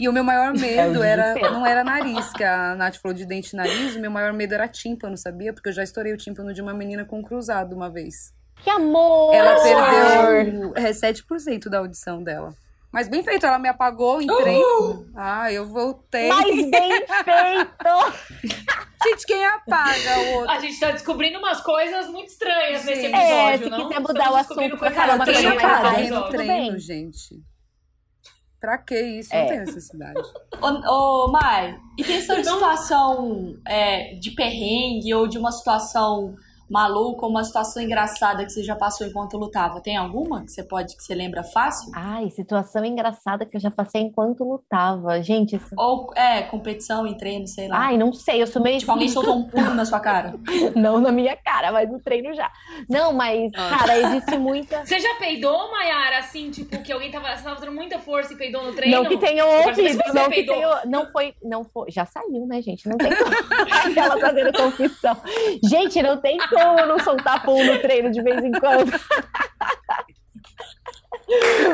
[0.00, 3.16] E o meu maior é medo é era, não era nariz, que a Nath falou
[3.16, 5.52] de dente e nariz, o meu maior medo era tímpano, sabia?
[5.52, 8.32] Porque eu já estourei o tímpano de uma menina com cruzado uma vez.
[8.64, 9.34] Que amor!
[9.34, 12.54] Ela perdeu é, 7% da audição dela.
[12.90, 14.56] Mas bem feito, ela me apagou, entrei.
[14.56, 15.06] Uh!
[15.14, 16.28] Ah, eu voltei.
[16.28, 18.64] Mas bem feito!
[19.04, 20.50] gente, quem apaga o outro?
[20.50, 22.86] A gente tá descobrindo umas coisas muito estranhas Sim.
[22.86, 23.88] nesse episódio, é, se não?
[23.88, 27.42] quiser mudar o assunto pra caramba, quem apaga no treino, gente.
[28.60, 29.34] Pra que isso?
[29.34, 29.42] É.
[29.42, 30.22] Não tem necessidade.
[30.62, 36.34] ô, ô Mai, e pensando em situação é, de perrengue ou de uma situação
[36.68, 39.80] maluco ou uma situação engraçada que você já passou enquanto lutava?
[39.80, 41.90] Tem alguma que você pode, que você lembra fácil?
[41.94, 45.22] Ai, situação engraçada que eu já passei enquanto lutava.
[45.22, 45.74] Gente, isso...
[45.76, 47.78] Ou, é, competição em treino, sei lá.
[47.78, 48.78] Ai, não sei, eu sou meio...
[48.78, 50.34] Tipo, alguém soltou um pulo na sua cara?
[50.74, 52.50] não na minha cara, mas no treino já.
[52.88, 53.76] Não, mas, ah.
[53.78, 54.84] cara, existe muita...
[54.84, 58.36] Você já peidou, Mayara, assim, tipo, que alguém tava, você tava fazendo muita força e
[58.36, 59.02] peidou no treino?
[59.02, 60.82] Não que tenha ouvido, não que tenha...
[60.86, 61.90] Não foi, não foi...
[61.90, 62.88] Já saiu, né, gente?
[62.88, 63.34] Não tem como...
[63.96, 65.16] Ela fazendo confissão.
[65.62, 68.92] Gente, não tem como não soltar pum no treino de vez em quando.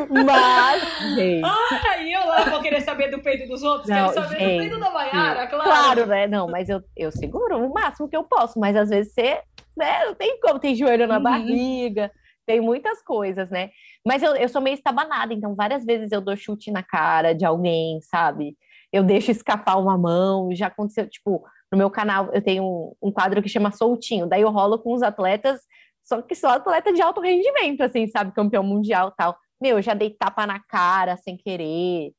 [0.08, 1.44] Mas, gente.
[1.44, 4.52] Ah, e eu lá vou querer saber do peito dos outros, não, quero saber gente,
[4.52, 5.64] do peito da Maiara, claro.
[5.64, 6.26] Claro, né?
[6.26, 9.40] Não, mas eu, eu seguro o máximo que eu posso, mas às vezes você,
[9.76, 11.22] né, não tem como, tem joelho na uhum.
[11.22, 12.10] barriga,
[12.46, 13.70] tem muitas coisas, né?
[14.06, 17.44] Mas eu, eu sou meio estabanada, então várias vezes eu dou chute na cara de
[17.44, 18.56] alguém, sabe?
[18.92, 23.12] Eu deixo escapar uma mão, já aconteceu, tipo, no meu canal eu tenho um, um
[23.12, 25.60] quadro que chama Soltinho, daí eu rolo com os atletas,
[26.02, 28.32] só que só atleta de alto rendimento, assim, sabe?
[28.32, 29.38] Campeão mundial tal.
[29.60, 32.12] Meu, já dei tapa na cara sem querer,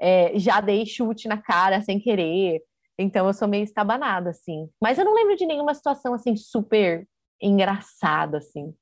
[0.00, 2.60] é, já dei chute na cara sem querer.
[2.98, 4.68] Então eu sou meio estabanada, assim.
[4.80, 7.06] Mas eu não lembro de nenhuma situação, assim, super
[7.40, 8.74] engraçada, assim.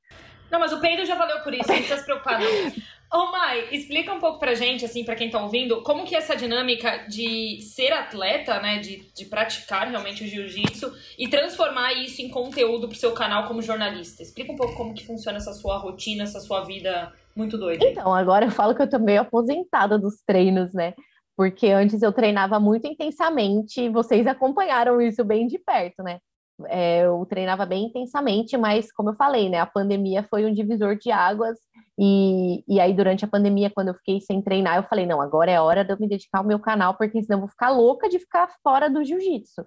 [0.50, 2.48] Não, mas o peido já valeu por isso, não precisa se preocupar, não.
[3.10, 6.18] Ô, Mai, explica um pouco pra gente, assim, pra quem tá ouvindo, como que é
[6.18, 12.20] essa dinâmica de ser atleta, né, de, de praticar realmente o jiu-jitsu e transformar isso
[12.20, 14.22] em conteúdo pro seu canal como jornalista.
[14.22, 17.82] Explica um pouco como que funciona essa sua rotina, essa sua vida muito doida.
[17.86, 20.92] Então, agora eu falo que eu tô meio aposentada dos treinos, né?
[21.34, 26.18] Porque antes eu treinava muito intensamente, e vocês acompanharam isso bem de perto, né?
[26.66, 30.96] É, eu treinava bem intensamente, mas como eu falei, né, a pandemia foi um divisor
[30.96, 31.56] de águas
[31.96, 35.50] e, e aí durante a pandemia, quando eu fiquei sem treinar, eu falei, não, agora
[35.50, 38.08] é hora de eu me dedicar ao meu canal, porque senão eu vou ficar louca
[38.08, 39.64] de ficar fora do jiu-jitsu.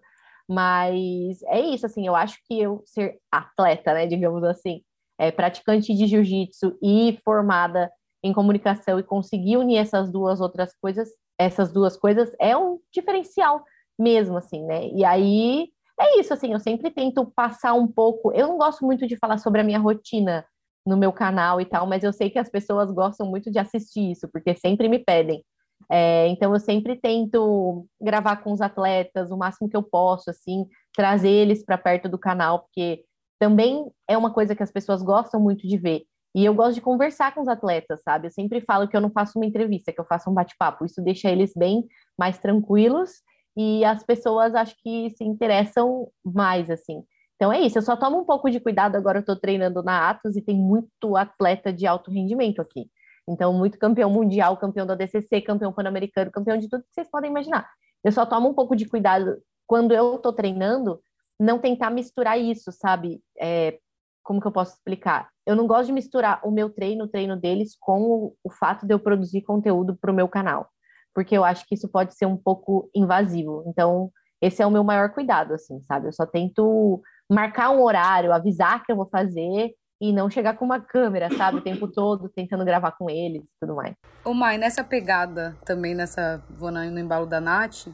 [0.49, 4.81] Mas é isso, assim, eu acho que eu ser atleta, né, digamos assim,
[5.17, 7.89] é, praticante de jiu-jitsu e formada
[8.23, 13.63] em comunicação e conseguir unir essas duas outras coisas, essas duas coisas é um diferencial
[13.97, 14.87] mesmo, assim, né?
[14.89, 15.69] E aí
[16.01, 18.31] é isso, assim, eu sempre tento passar um pouco.
[18.33, 20.45] Eu não gosto muito de falar sobre a minha rotina
[20.85, 24.11] no meu canal e tal, mas eu sei que as pessoas gostam muito de assistir
[24.11, 25.43] isso, porque sempre me pedem.
[25.91, 30.65] É, então eu sempre tento gravar com os atletas o máximo que eu posso, assim,
[30.93, 33.03] trazer eles para perto do canal, porque
[33.39, 36.03] também é uma coisa que as pessoas gostam muito de ver.
[36.33, 38.27] E eu gosto de conversar com os atletas, sabe?
[38.27, 40.85] Eu sempre falo que eu não faço uma entrevista, que eu faço um bate-papo.
[40.85, 41.85] Isso deixa eles bem
[42.17, 43.11] mais tranquilos
[43.55, 47.03] e as pessoas acho que se interessam mais, assim.
[47.35, 50.09] Então é isso, eu só tomo um pouco de cuidado, agora eu tô treinando na
[50.09, 52.89] Atos e tem muito atleta de alto rendimento aqui.
[53.27, 57.29] Então, muito campeão mundial, campeão da DCC, campeão pan-americano, campeão de tudo que vocês podem
[57.29, 57.69] imaginar.
[58.03, 61.01] Eu só tomo um pouco de cuidado quando eu tô treinando,
[61.39, 63.21] não tentar misturar isso, sabe?
[63.39, 63.79] É,
[64.23, 65.29] como que eu posso explicar?
[65.45, 68.85] Eu não gosto de misturar o meu treino, o treino deles, com o, o fato
[68.85, 70.69] de eu produzir conteúdo para o meu canal
[71.13, 73.63] porque eu acho que isso pode ser um pouco invasivo.
[73.67, 76.07] Então, esse é o meu maior cuidado, assim, sabe?
[76.07, 79.71] Eu só tento marcar um horário, avisar que eu vou fazer
[80.01, 83.53] e não chegar com uma câmera, sabe, o tempo todo tentando gravar com eles e
[83.59, 83.95] tudo mais.
[84.25, 86.43] Ô, Mai, nessa pegada também, nessa.
[86.49, 87.87] Vou no embalo da Nath.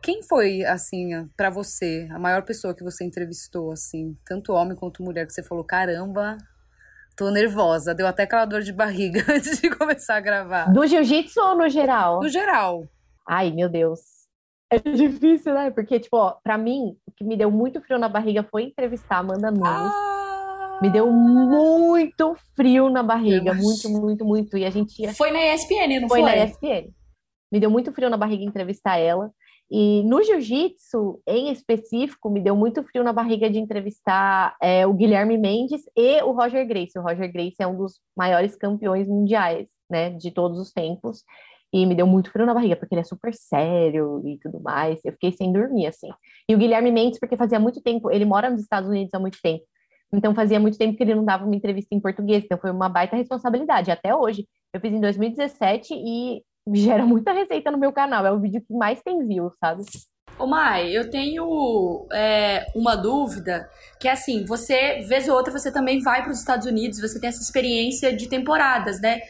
[0.00, 5.02] Quem foi, assim, para você, a maior pessoa que você entrevistou, assim, tanto homem quanto
[5.02, 6.38] mulher, que você falou, caramba,
[7.18, 10.72] Tô nervosa, deu até aquela dor de barriga antes de começar a gravar.
[10.72, 12.20] Do jiu-jitsu ou no geral?
[12.20, 12.86] No geral.
[13.28, 13.98] Ai, meu Deus.
[14.70, 15.68] É difícil, né?
[15.72, 19.16] Porque, tipo, ó, pra mim, o que me deu muito frio na barriga foi entrevistar
[19.16, 19.66] a Amanda Nunes.
[19.66, 20.78] Ah!
[20.80, 24.56] Me deu muito frio na barriga, muito, muito, muito.
[24.56, 25.12] E a gente ia...
[25.12, 26.20] Foi na ESPN, não foi?
[26.20, 26.92] Foi na ESPN.
[27.50, 29.32] Me deu muito frio na barriga entrevistar ela.
[29.70, 34.94] E no jiu-jitsu, em específico, me deu muito frio na barriga de entrevistar é, o
[34.94, 36.98] Guilherme Mendes e o Roger Grace.
[36.98, 41.22] O Roger Grace é um dos maiores campeões mundiais né, de todos os tempos.
[41.70, 45.04] E me deu muito frio na barriga, porque ele é super sério e tudo mais.
[45.04, 46.08] Eu fiquei sem dormir, assim.
[46.48, 49.38] E o Guilherme Mendes, porque fazia muito tempo, ele mora nos Estados Unidos há muito
[49.42, 49.64] tempo.
[50.10, 52.44] Então fazia muito tempo que ele não dava uma entrevista em português.
[52.44, 53.90] Então foi uma baita responsabilidade.
[53.90, 54.48] Até hoje.
[54.72, 56.42] Eu fiz em 2017 e
[56.74, 58.26] gera muita receita no meu canal.
[58.26, 59.84] É o vídeo que mais tem view, sabe?
[60.38, 65.72] Ô Mai, eu tenho é, uma dúvida, que é assim, você, vez ou outra, você
[65.72, 69.20] também vai para os Estados Unidos, você tem essa experiência de temporadas, né?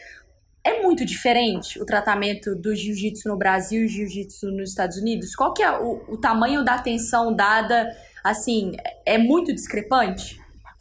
[0.62, 5.34] É muito diferente o tratamento do jiu-jitsu no Brasil e jiu-jitsu nos Estados Unidos?
[5.34, 7.88] Qual que é o, o tamanho da atenção dada,
[8.22, 8.72] assim,
[9.06, 10.38] é muito discrepante?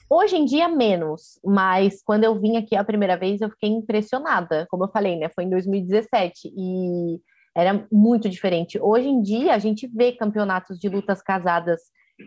[0.09, 4.65] Hoje em dia, menos, mas quando eu vim aqui a primeira vez, eu fiquei impressionada.
[4.69, 5.29] Como eu falei, né?
[5.35, 7.19] Foi em 2017 e
[7.53, 8.79] era muito diferente.
[8.81, 11.81] Hoje em dia, a gente vê campeonatos de lutas casadas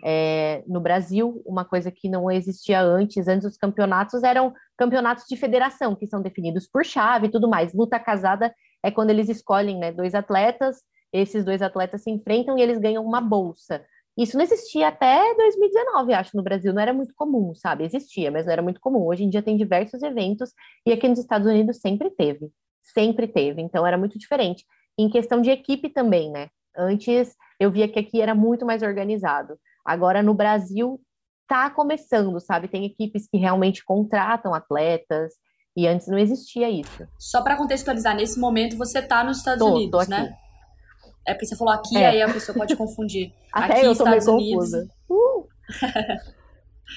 [0.04, 3.26] é, no Brasil, uma coisa que não existia antes.
[3.26, 7.72] Antes, os campeonatos eram campeonatos de federação, que são definidos por chave e tudo mais.
[7.72, 12.62] Luta casada é quando eles escolhem né, dois atletas, esses dois atletas se enfrentam e
[12.62, 13.84] eles ganham uma bolsa.
[14.18, 16.72] Isso não existia até 2019, acho, no Brasil.
[16.72, 17.84] Não era muito comum, sabe?
[17.84, 19.06] Existia, mas não era muito comum.
[19.06, 20.52] Hoje em dia tem diversos eventos
[20.84, 22.50] e aqui nos Estados Unidos sempre teve.
[22.82, 23.62] Sempre teve.
[23.62, 24.64] Então era muito diferente
[24.98, 26.48] em questão de equipe também, né?
[26.76, 29.58] Antes eu via que aqui era muito mais organizado.
[29.84, 31.00] Agora no Brasil
[31.48, 32.68] tá começando, sabe?
[32.68, 35.34] Tem equipes que realmente contratam atletas
[35.76, 37.06] e antes não existia isso.
[37.18, 40.32] Só para contextualizar, nesse momento você tá nos Estados tô, Unidos, tô né?
[41.30, 42.08] É porque você falou aqui, é.
[42.08, 43.32] aí a pessoa pode confundir.
[43.54, 44.54] Até aqui, eu tô Estados meio Unidos.
[44.54, 44.88] confusa.
[45.08, 45.46] Uh!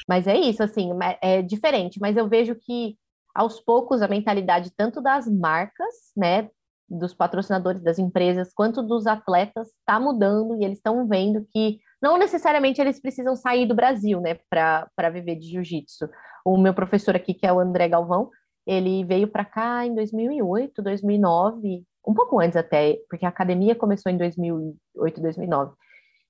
[0.09, 0.89] mas é isso, assim,
[1.21, 1.99] é diferente.
[1.99, 2.97] Mas eu vejo que
[3.35, 6.49] aos poucos a mentalidade tanto das marcas, né,
[6.89, 12.17] dos patrocinadores das empresas quanto dos atletas está mudando e eles estão vendo que não
[12.17, 16.09] necessariamente eles precisam sair do Brasil, né, para viver de jiu-jitsu.
[16.43, 18.29] O meu professor aqui, que é o André Galvão,
[18.65, 24.11] ele veio para cá em 2008, 2009, um pouco antes até, porque a academia começou
[24.11, 25.73] em 2008, 2009.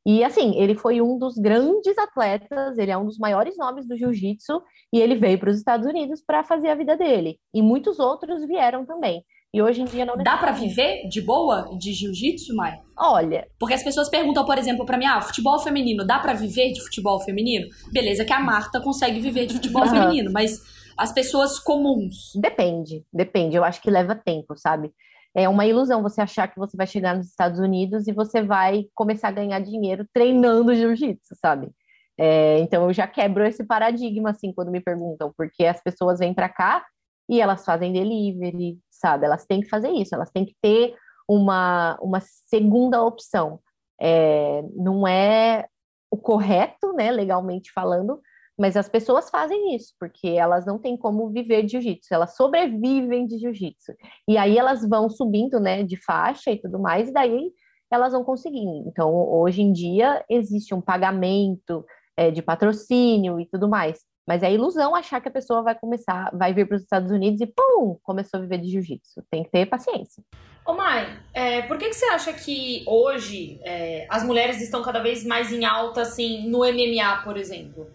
[0.05, 3.97] E assim, ele foi um dos grandes atletas, ele é um dos maiores nomes do
[3.97, 7.37] jiu-jitsu e ele veio para os Estados Unidos para fazer a vida dele.
[7.53, 9.23] E muitos outros vieram também.
[9.53, 12.79] E hoje em dia não Dá para viver de boa de jiu-jitsu, Mai?
[12.97, 13.47] Olha.
[13.59, 16.81] Porque as pessoas perguntam, por exemplo, para mim, ah, futebol feminino, dá para viver de
[16.81, 17.67] futebol feminino?
[17.91, 19.89] Beleza, que a Marta consegue viver de futebol uhum.
[19.89, 20.59] feminino, mas
[20.97, 22.31] as pessoas comuns.
[22.35, 23.55] Depende, depende.
[23.55, 24.91] Eu acho que leva tempo, sabe?
[25.35, 28.85] É uma ilusão você achar que você vai chegar nos Estados Unidos e você vai
[28.93, 31.71] começar a ganhar dinheiro treinando jiu-jitsu, sabe?
[32.17, 36.33] É, então eu já quebro esse paradigma assim quando me perguntam, porque as pessoas vêm
[36.33, 36.85] para cá
[37.27, 39.25] e elas fazem delivery, sabe?
[39.25, 40.95] Elas têm que fazer isso, elas têm que ter
[41.27, 43.59] uma, uma segunda opção.
[43.99, 45.65] É, não é
[46.11, 48.21] o correto, né, legalmente falando,
[48.57, 53.25] mas as pessoas fazem isso, porque elas não têm como viver de jiu-jitsu, elas sobrevivem
[53.25, 53.93] de jiu-jitsu.
[54.27, 57.51] E aí elas vão subindo, né, de faixa e tudo mais, e daí
[57.91, 58.87] elas vão conseguindo.
[58.87, 61.85] Então, hoje em dia, existe um pagamento
[62.17, 63.99] é, de patrocínio e tudo mais.
[64.27, 67.41] Mas é ilusão achar que a pessoa vai começar, vai vir para os Estados Unidos
[67.41, 69.21] e pum, começou a viver de jiu-jitsu.
[69.29, 70.23] Tem que ter paciência.
[70.65, 74.99] Ô Mai, é, por que, que você acha que hoje é, as mulheres estão cada
[75.01, 77.85] vez mais em alta, assim, no MMA, por exemplo?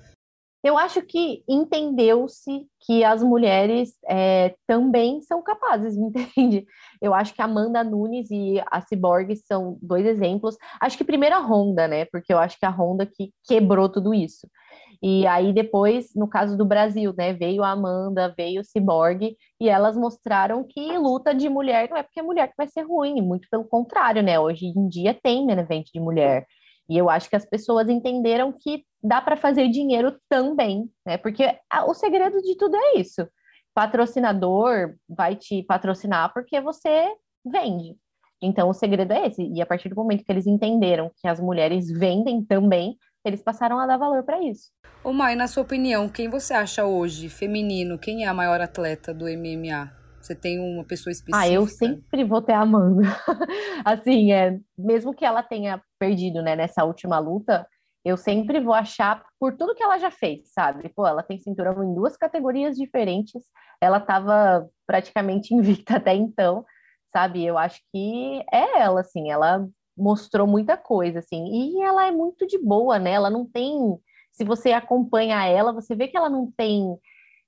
[0.62, 6.66] Eu acho que entendeu-se que as mulheres é, também são capazes, entende?
[7.00, 10.56] Eu acho que a Amanda Nunes e a Cyborg são dois exemplos.
[10.80, 12.04] Acho que primeiro a Honda, né?
[12.06, 14.48] Porque eu acho que a Honda que quebrou tudo isso.
[15.02, 19.68] E aí depois, no caso do Brasil, né, veio a Amanda, veio o Cyborg, e
[19.68, 23.20] elas mostraram que luta de mulher não é porque é mulher que vai ser ruim,
[23.22, 24.40] muito pelo contrário, né?
[24.40, 26.46] Hoje em dia tem main event de mulher.
[26.88, 31.18] E eu acho que as pessoas entenderam que dá para fazer dinheiro também, né?
[31.18, 31.44] Porque
[31.86, 33.28] o segredo de tudo é isso.
[33.74, 37.06] Patrocinador vai te patrocinar porque você
[37.44, 37.96] vende.
[38.40, 39.42] Então o segredo é esse.
[39.42, 43.78] E a partir do momento que eles entenderam que as mulheres vendem também, eles passaram
[43.78, 44.70] a dar valor para isso.
[45.04, 49.12] Ô Mai, na sua opinião, quem você acha hoje, feminino, quem é a maior atleta
[49.12, 49.92] do MMA?
[50.28, 51.38] Você tem uma pessoa específica?
[51.38, 53.02] Ah, eu sempre vou ter a Amanda.
[53.82, 57.66] assim, é, mesmo que ela tenha perdido, né, nessa última luta,
[58.04, 60.90] eu sempre vou achar por tudo que ela já fez, sabe?
[60.90, 63.42] Pô, ela tem cinturão em duas categorias diferentes,
[63.80, 66.62] ela estava praticamente invicta até então,
[67.10, 67.46] sabe?
[67.46, 71.42] Eu acho que é ela, assim, ela mostrou muita coisa, assim.
[71.46, 73.12] E ela é muito de boa, né?
[73.12, 73.98] Ela não tem.
[74.30, 76.98] Se você acompanha ela, você vê que ela não tem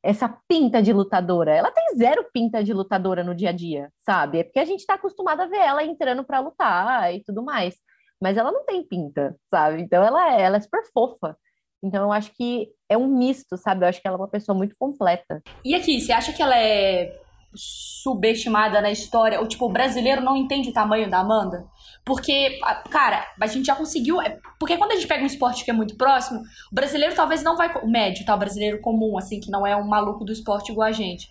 [0.03, 1.55] essa pinta de lutadora.
[1.55, 4.39] Ela tem zero pinta de lutadora no dia a dia, sabe?
[4.39, 7.75] É porque a gente tá acostumado a ver ela entrando para lutar e tudo mais.
[8.21, 9.83] Mas ela não tem pinta, sabe?
[9.83, 11.37] Então ela é, ela é super fofa.
[11.83, 13.85] Então eu acho que é um misto, sabe?
[13.85, 15.43] Eu acho que ela é uma pessoa muito completa.
[15.65, 17.19] E aqui, você acha que ela é
[17.55, 21.67] subestimada na história, ou tipo, o brasileiro não entende o tamanho da Amanda.
[22.05, 22.59] Porque,
[22.91, 24.21] cara, a gente já conseguiu.
[24.21, 27.43] É, porque quando a gente pega um esporte que é muito próximo, o brasileiro talvez
[27.43, 27.73] não vai.
[27.83, 28.35] O médio, tá?
[28.35, 31.29] O brasileiro comum, assim, que não é um maluco do esporte igual a gente.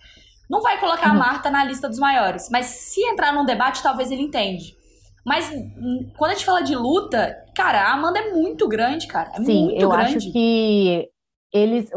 [0.48, 1.18] Não vai colocar a uhum.
[1.18, 2.48] Marta na lista dos maiores.
[2.50, 4.74] Mas se entrar num debate, talvez ele entende.
[5.24, 5.50] Mas
[6.16, 9.30] quando a gente fala de luta, cara, a Amanda é muito grande, cara.
[9.34, 10.16] É Sim, muito eu grande.
[10.16, 11.08] acho que
[11.52, 11.90] eles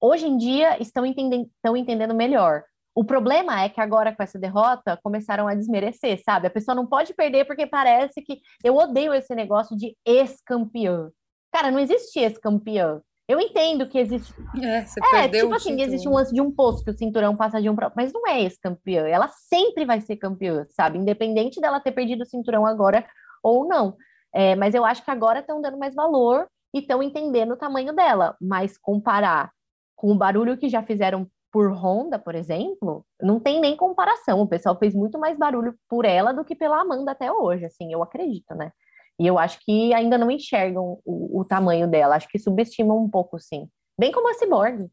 [0.00, 2.64] hoje em dia estão entendendo, estão entendendo melhor.
[2.94, 6.46] O problema é que agora com essa derrota começaram a desmerecer, sabe?
[6.46, 11.10] A pessoa não pode perder porque parece que eu odeio esse negócio de ex-campeã.
[11.50, 13.00] Cara, não existe ex-campeã.
[13.26, 14.34] Eu entendo que existe.
[14.62, 17.36] É, você é perdeu tipo assim, existe um lance de um posto que o cinturão
[17.36, 17.90] passa de um pro...
[17.96, 19.06] mas não é ex-campeã.
[19.06, 20.98] Ela sempre vai ser campeã, sabe?
[20.98, 23.06] Independente dela ter perdido o cinturão agora
[23.42, 23.96] ou não.
[24.34, 27.94] É, mas eu acho que agora estão dando mais valor e estão entendendo o tamanho
[27.94, 28.36] dela.
[28.40, 29.50] Mas comparar
[29.94, 34.40] com o barulho que já fizeram por Honda, por exemplo, não tem nem comparação.
[34.40, 37.92] O pessoal fez muito mais barulho por ela do que pela Amanda até hoje, assim,
[37.92, 38.72] eu acredito, né?
[39.20, 43.08] E eu acho que ainda não enxergam o, o tamanho dela, acho que subestimam um
[43.08, 43.68] pouco, sim.
[43.98, 44.88] Bem como a Cyborg.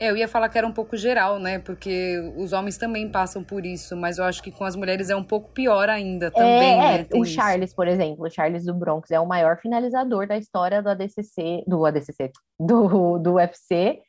[0.00, 1.60] É, eu ia falar que era um pouco geral, né?
[1.60, 5.14] Porque os homens também passam por isso, mas eu acho que com as mulheres é
[5.14, 7.06] um pouco pior ainda também, é, né?
[7.08, 7.16] É.
[7.16, 7.76] o Charles, isso.
[7.76, 11.86] por exemplo, o Charles do Bronx é o maior finalizador da história do ADCC, do
[11.86, 14.00] ADCC, do, do UFC.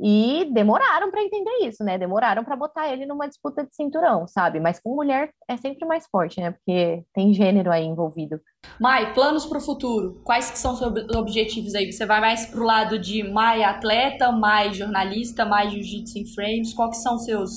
[0.00, 1.96] E demoraram para entender isso, né?
[1.96, 4.58] Demoraram para botar ele numa disputa de cinturão, sabe?
[4.58, 6.50] Mas com mulher é sempre mais forte, né?
[6.50, 8.40] Porque tem gênero aí envolvido.
[8.80, 10.20] Mai, planos para o futuro.
[10.24, 11.92] Quais que são seus objetivos aí?
[11.92, 16.74] Você vai mais pro lado de Mai atleta, mais jornalista, mais jiu-jitsu em frames?
[16.74, 17.52] Quais que são seus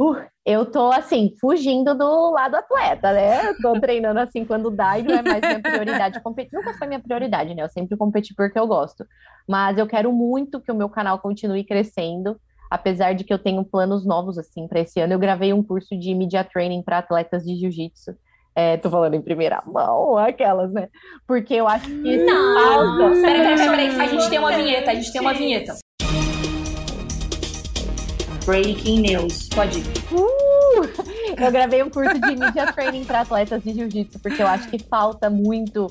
[0.00, 3.50] Uh, eu tô assim, fugindo do lado atleta, né?
[3.50, 6.56] Eu tô treinando assim quando dá e não é mais minha prioridade competir.
[6.56, 7.62] Nunca foi minha prioridade, né?
[7.62, 9.04] Eu sempre competi porque eu gosto.
[9.48, 13.64] Mas eu quero muito que o meu canal continue crescendo, apesar de que eu tenho
[13.64, 15.12] planos novos assim para esse ano.
[15.12, 18.16] Eu gravei um curso de media training para atletas de jiu-jitsu.
[18.54, 20.88] É, tô falando em primeira mão, aquelas, né?
[21.26, 22.54] Porque eu acho que não.
[22.54, 23.20] falta.
[23.20, 24.00] Peraí, peraí, peraí.
[24.00, 25.74] A gente tem uma vinheta, a gente tem uma vinheta.
[28.48, 29.46] Breaking News.
[29.50, 29.84] Pode ir.
[30.10, 30.80] Uh!
[31.38, 34.78] Eu gravei um curso de media training para atletas de jiu-jitsu, porque eu acho que
[34.78, 35.86] falta muito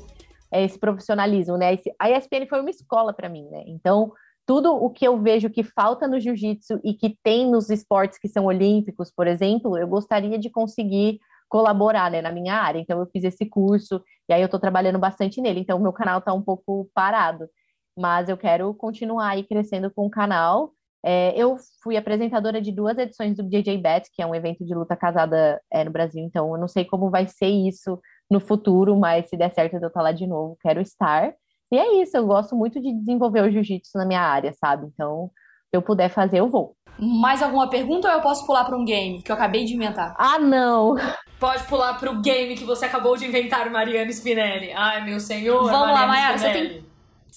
[0.52, 1.78] é, esse profissionalismo, né?
[2.00, 3.63] A ESPN foi uma escola para mim, né?
[3.67, 4.12] Então,
[4.43, 8.28] tudo o que eu vejo que falta no jiu-jitsu e que tem nos esportes que
[8.28, 12.80] são olímpicos, por exemplo, eu gostaria de conseguir colaborar né, na minha área.
[12.80, 15.60] Então, eu fiz esse curso e aí eu estou trabalhando bastante nele.
[15.60, 17.48] Então, o meu canal está um pouco parado,
[17.96, 20.74] mas eu quero continuar aí crescendo com o canal
[21.10, 24.76] é, eu fui apresentadora de duas edições do DJ Bet, que é um evento de
[24.76, 27.98] luta casada é, no Brasil, então eu não sei como vai ser isso
[28.30, 31.34] no futuro, mas se der certo eu estar lá de novo, quero estar.
[31.72, 34.86] E é isso, eu gosto muito de desenvolver o jiu-jitsu na minha área, sabe?
[34.93, 35.32] Então,
[35.70, 36.76] se eu puder fazer, eu vou.
[37.00, 40.13] Mais alguma pergunta ou eu posso pular para um game que eu acabei de inventar?
[40.20, 40.96] Ah, não!
[41.39, 44.74] Pode pular para o game que você acabou de inventar, Mariana Spinelli.
[44.74, 45.63] Ai, meu senhor.
[45.63, 46.86] Vamos Mariana lá, Mayara, você tem.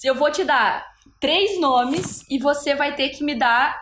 [0.03, 0.90] Eu vou te dar
[1.21, 3.79] três nomes e você vai ter que me dar.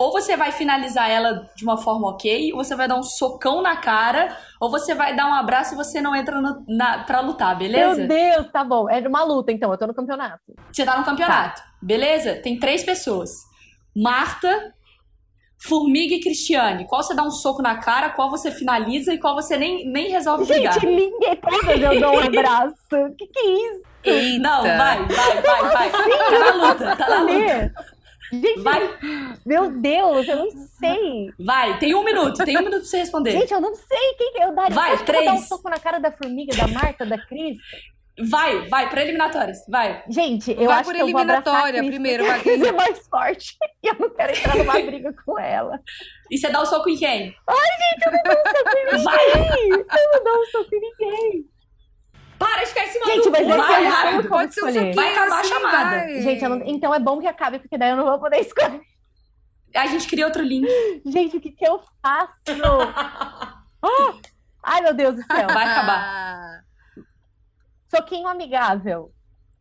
[0.00, 3.60] Ou você vai finalizar ela de uma forma ok, ou você vai dar um socão
[3.60, 7.18] na cara, ou você vai dar um abraço e você não entra no, na, pra
[7.18, 7.96] lutar, beleza?
[7.96, 8.88] Meu Deus, tá bom.
[8.88, 9.72] É uma luta, então.
[9.72, 10.54] Eu tô no campeonato.
[10.70, 11.60] Você tá no campeonato.
[11.60, 11.68] Tá.
[11.82, 12.36] Beleza?
[12.36, 13.30] Tem três pessoas.
[13.96, 14.72] Marta,
[15.60, 16.86] Formiga e Cristiane.
[16.86, 20.08] Qual você dá um soco na cara, qual você finaliza e qual você nem, nem
[20.08, 20.74] resolve Gente, brigar.
[20.74, 22.74] Gente, ninguém todas eu dou um abraço.
[23.16, 23.82] que que é isso?
[24.04, 24.38] Eita.
[24.42, 25.90] Não, vai, vai, vai, vai.
[25.90, 27.74] Tá na luta, tá na luta.
[28.30, 28.98] Gente, vai.
[29.44, 31.32] Meu Deus, eu não sei.
[31.38, 33.32] Vai, tem um minuto, tem um minuto pra você responder.
[33.32, 34.74] Gente, eu não sei quem que eu daria.
[34.74, 35.24] Vai, três.
[35.26, 37.56] Eu dar um soco na cara da formiga, da Marta, da Cris.
[38.20, 40.02] Vai, vai, pra eliminatórias, vai.
[40.08, 42.40] Gente, eu vai acho que eu vou abraçar a Cris, primeiro, vai.
[42.40, 43.56] É mais forte.
[43.80, 45.80] E eu não quero entrar numa briga com ela.
[46.28, 47.32] E você dá o um soco em quem?
[47.46, 49.04] Ai, gente, eu não dou um soco em ninguém.
[49.04, 50.00] Vai.
[50.00, 51.44] Eu não dou um soco em ninguém.
[52.38, 53.30] Para de ficar em cima Gente, do...
[53.30, 54.94] mas vai rápido, pode escolher.
[54.94, 55.96] Vai acabar assim, a chamada.
[55.96, 56.22] Vai.
[56.22, 56.62] Gente, não...
[56.66, 58.80] então é bom que acabe, porque daí eu não vou poder escolher.
[59.76, 60.66] A gente cria outro link.
[61.06, 62.32] Gente, o que que eu faço?
[63.82, 64.18] oh!
[64.62, 65.46] Ai, meu Deus do céu.
[65.46, 66.64] Vai acabar.
[67.88, 69.12] Soquinho amigável.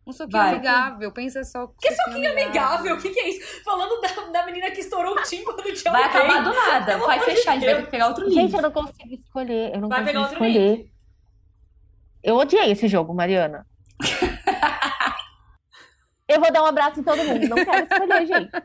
[0.06, 0.56] Um soquinho Vai.
[0.56, 1.68] amigável, pensa só.
[1.80, 2.96] Que soquinho amigável?
[2.96, 3.64] O que, que é isso?
[3.64, 6.98] Falando da, da menina que estourou o tim quando tinha Vai acabar do nada.
[6.98, 8.34] Vai fechar, a gente vai ter que pegar outro link.
[8.34, 9.76] Gente, eu não consigo escolher.
[9.76, 10.78] Eu não vai consigo escolher.
[10.78, 10.92] Link.
[12.24, 13.68] Eu odiei esse jogo, Mariana.
[16.28, 17.50] eu vou dar um abraço em todo mundo.
[17.50, 18.52] Não quero escolher, gente.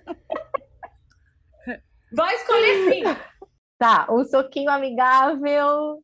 [2.14, 3.02] Vai escolher sim.
[3.78, 6.02] Tá, um soquinho amigável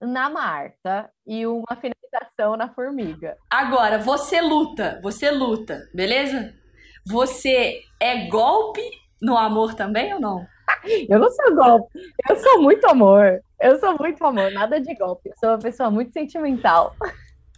[0.00, 1.74] na Marta e uma
[2.14, 3.36] finalização na Formiga.
[3.50, 6.54] Agora, você luta, você luta, beleza?
[7.06, 8.82] Você é golpe
[9.20, 10.46] no amor também ou não?
[11.08, 11.98] Eu não sou golpe.
[12.28, 13.40] Eu sou muito amor.
[13.60, 14.50] Eu sou muito amor.
[14.52, 15.30] Nada de golpe.
[15.30, 16.94] Eu sou uma pessoa muito sentimental.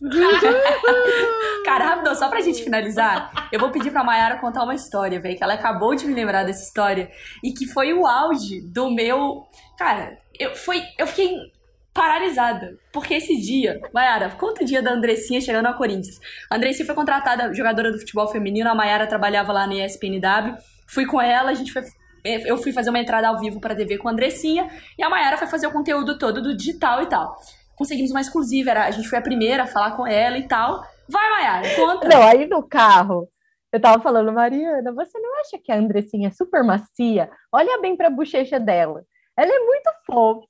[1.64, 5.36] Cara, rápido, só pra gente finalizar, eu vou pedir pra Mayara contar uma história, velho,
[5.36, 7.10] que ela acabou de me lembrar dessa história
[7.42, 9.46] e que foi o auge do meu.
[9.78, 11.34] Cara, eu, foi, eu fiquei
[11.96, 12.78] paralisada.
[12.92, 16.20] Porque esse dia, Mayara, conta o dia da Andressinha chegando a Corinthians.
[16.50, 20.54] A Andressinha foi contratada jogadora do futebol feminino, a Mayara trabalhava lá na ESPNW.
[20.86, 21.82] Fui com ela, a gente foi
[22.24, 24.68] eu fui fazer uma entrada ao vivo para TV com a Andressinha
[24.98, 27.36] e a Mayara foi fazer o conteúdo todo do digital e tal
[27.76, 28.70] conseguimos uma exclusiva.
[28.70, 30.82] Era, a gente foi a primeira a falar com ela e tal.
[31.08, 32.08] Vai, Mayara, conta.
[32.08, 33.28] Não, aí no carro,
[33.72, 37.30] eu tava falando, Mariana, você não acha que a Andressinha é super macia?
[37.52, 39.04] Olha bem pra bochecha dela.
[39.36, 40.46] Ela é muito fofa.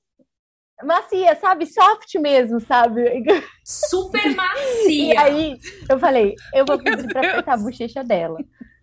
[0.82, 1.66] Macia, sabe?
[1.66, 3.24] Soft mesmo, sabe?
[3.64, 5.14] Super macia.
[5.14, 5.58] E aí,
[5.88, 8.38] eu falei, eu vou pedir pra apertar a bochecha dela.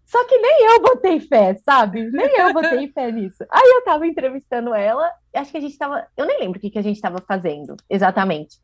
[0.06, 2.04] Só que nem eu botei fé, sabe?
[2.12, 3.44] Nem eu botei fé nisso.
[3.50, 6.06] Aí eu tava entrevistando ela, acho que a gente tava.
[6.18, 8.58] Eu nem lembro o que, que a gente tava fazendo exatamente.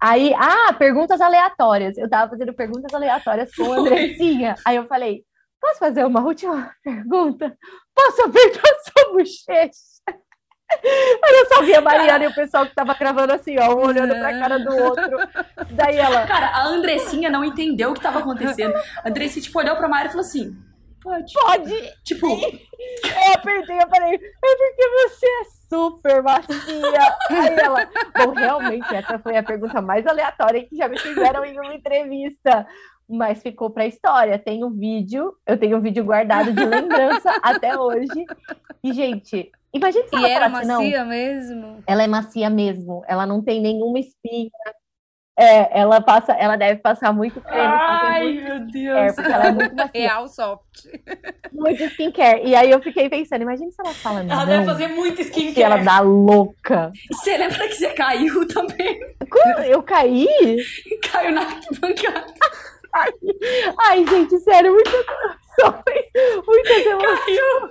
[0.00, 1.96] Aí, ah, perguntas aleatórias.
[1.96, 4.56] Eu tava fazendo perguntas aleatórias com a Andressinha.
[4.66, 5.22] Aí eu falei:
[5.60, 7.56] posso fazer uma última pergunta?
[7.94, 9.91] Posso apertar sua bochecha?
[10.82, 14.14] Eu só vi a Mariana e o pessoal que tava gravando assim, ó, um olhando
[14.14, 15.18] pra cara do outro.
[15.70, 16.26] Daí ela.
[16.26, 18.74] Cara, a Andressinha não entendeu o que tava acontecendo.
[19.04, 20.56] A Andressinha, tipo, olhou pra Mari e falou assim:
[21.02, 21.32] Pode.
[21.34, 21.92] Pode.
[22.04, 22.26] Tipo.
[22.26, 27.16] Eu apertei, eu falei, é porque você é super macia.
[27.30, 31.58] Aí ela, bom, realmente, essa foi a pergunta mais aleatória que já me fizeram em
[31.58, 32.66] uma entrevista.
[33.08, 34.38] Mas ficou pra história.
[34.38, 38.24] Tem um vídeo, eu tenho um vídeo guardado de lembrança até hoje.
[38.82, 41.82] E, gente, imagina se ela E era falasse, macia não, mesmo?
[41.86, 43.02] ela é macia mesmo.
[43.06, 44.50] Ela não tem nenhuma espinha.
[45.38, 49.14] É, ela passa, ela deve passar muito creme, Ai, muito meu Deus.
[49.14, 50.84] porque ela é muito macia, Real soft.
[51.50, 52.42] muito skincare.
[52.46, 55.62] E aí eu fiquei pensando, imagina se ela fala Ela deve fazer muito skincare.
[55.62, 56.92] ela dá louca.
[57.10, 59.00] E você lembra que você caiu também?
[59.30, 60.28] Quando eu caí?
[61.10, 62.34] Caiu na arquibancada.
[63.88, 67.24] Ai, gente, sério, muitas emoções, muitas emoções.
[67.24, 67.70] Caiu.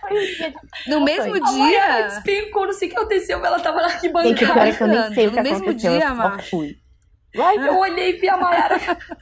[0.00, 2.02] Foi um dia de- No mesmo A Mayara dia?
[2.08, 4.72] despencou, não sei o que aconteceu, ela tava na Gente, o pior é arquibancada.
[4.76, 6.76] que eu nem sei o que No mesmo aconteceu, dia, eu só fui.
[7.34, 8.76] Vai, Eu olhei e vi a Mayara.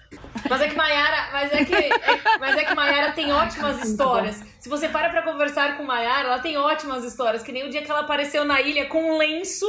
[0.48, 1.90] Mas é que Maiara, mas é que, é-
[2.38, 4.42] mas é que Maiara tem ótimas histórias.
[4.58, 7.42] Se você para pra conversar com Maiara, ela tem ótimas histórias.
[7.42, 9.64] Que nem o dia que ela apareceu na ilha com um lenço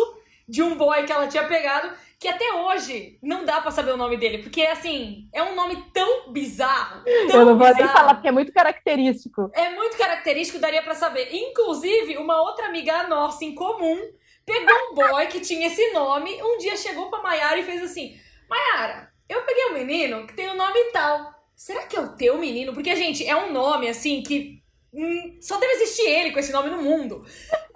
[0.48, 3.98] de um boy que ela tinha pegado, que até hoje não dá pra saber o
[3.98, 7.93] nome dele, porque assim, é um nome tão bizarro, tão eu não vou nem bizarro.
[7.93, 9.50] falar porque é muito característico.
[9.54, 11.30] É muito característico, daria pra saber.
[11.34, 14.00] Inclusive, uma outra amiga nossa em comum
[14.46, 18.16] pegou um boy que tinha esse nome, um dia chegou pra Maiara e fez assim:
[18.50, 21.34] Maiara, eu peguei um menino que tem o nome tal.
[21.56, 22.74] Será que é o teu menino?
[22.74, 24.62] Porque, gente, é um nome assim que.
[24.96, 27.24] Hum, só deve existir ele com esse nome no mundo.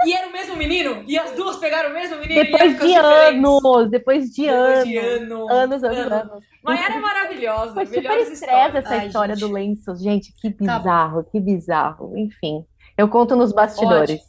[0.05, 1.03] E era o mesmo menino?
[1.07, 2.95] E as duas pegaram o mesmo menino Depois de diferentes.
[2.97, 4.87] anos, depois de Depois anos.
[4.87, 5.51] de anos.
[5.51, 6.43] Anos, anos, anos.
[6.63, 7.73] Maiara é maravilhosa.
[7.73, 8.75] Foi super estresse histórias.
[8.75, 9.47] essa Ai, história gente.
[9.47, 9.95] do lenço.
[9.95, 12.17] Gente, que Tá bizarro, que bizarro.
[12.17, 12.65] Enfim,
[12.97, 14.21] eu conto nos bastidores.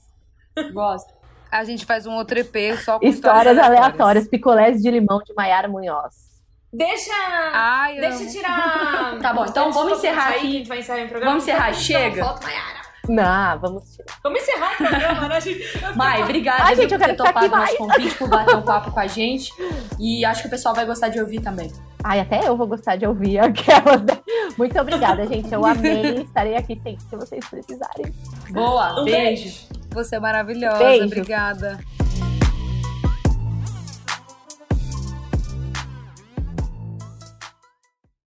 [0.72, 1.12] Gosto.
[1.50, 4.28] A gente faz um outro EP só com Histórias aleatórias.
[4.28, 6.30] Picolés de limão de Maiara Munhoz.
[6.72, 7.10] Deixa.
[7.52, 9.18] Ai, Deixa eu tirar.
[9.22, 10.40] Tá bom, então vamos encerrar aqui.
[10.40, 11.32] que A gente vai encerrar o programa.
[11.32, 12.24] Vamos encerrar, chega.
[12.24, 12.79] foto, Maiara.
[13.10, 14.18] Não, vamos tirar.
[14.22, 15.64] Vamos encerrar o programa, né, gente?
[15.96, 18.62] Mai, obrigada Ai, gente, eu por ter ficar aqui topado nosso convite, por bater um
[18.62, 19.52] papo com a gente.
[19.98, 21.72] E acho que o pessoal vai gostar de ouvir também.
[22.04, 24.00] Ai, até eu vou gostar de ouvir aquelas.
[24.56, 25.52] Muito obrigada, gente.
[25.52, 26.22] Eu amei.
[26.22, 28.06] Estarei aqui sempre que vocês precisarem.
[28.50, 29.42] Boa, Um beijo.
[29.44, 29.66] beijo.
[29.92, 31.04] Você é maravilhosa, Beijo.
[31.06, 31.80] obrigada.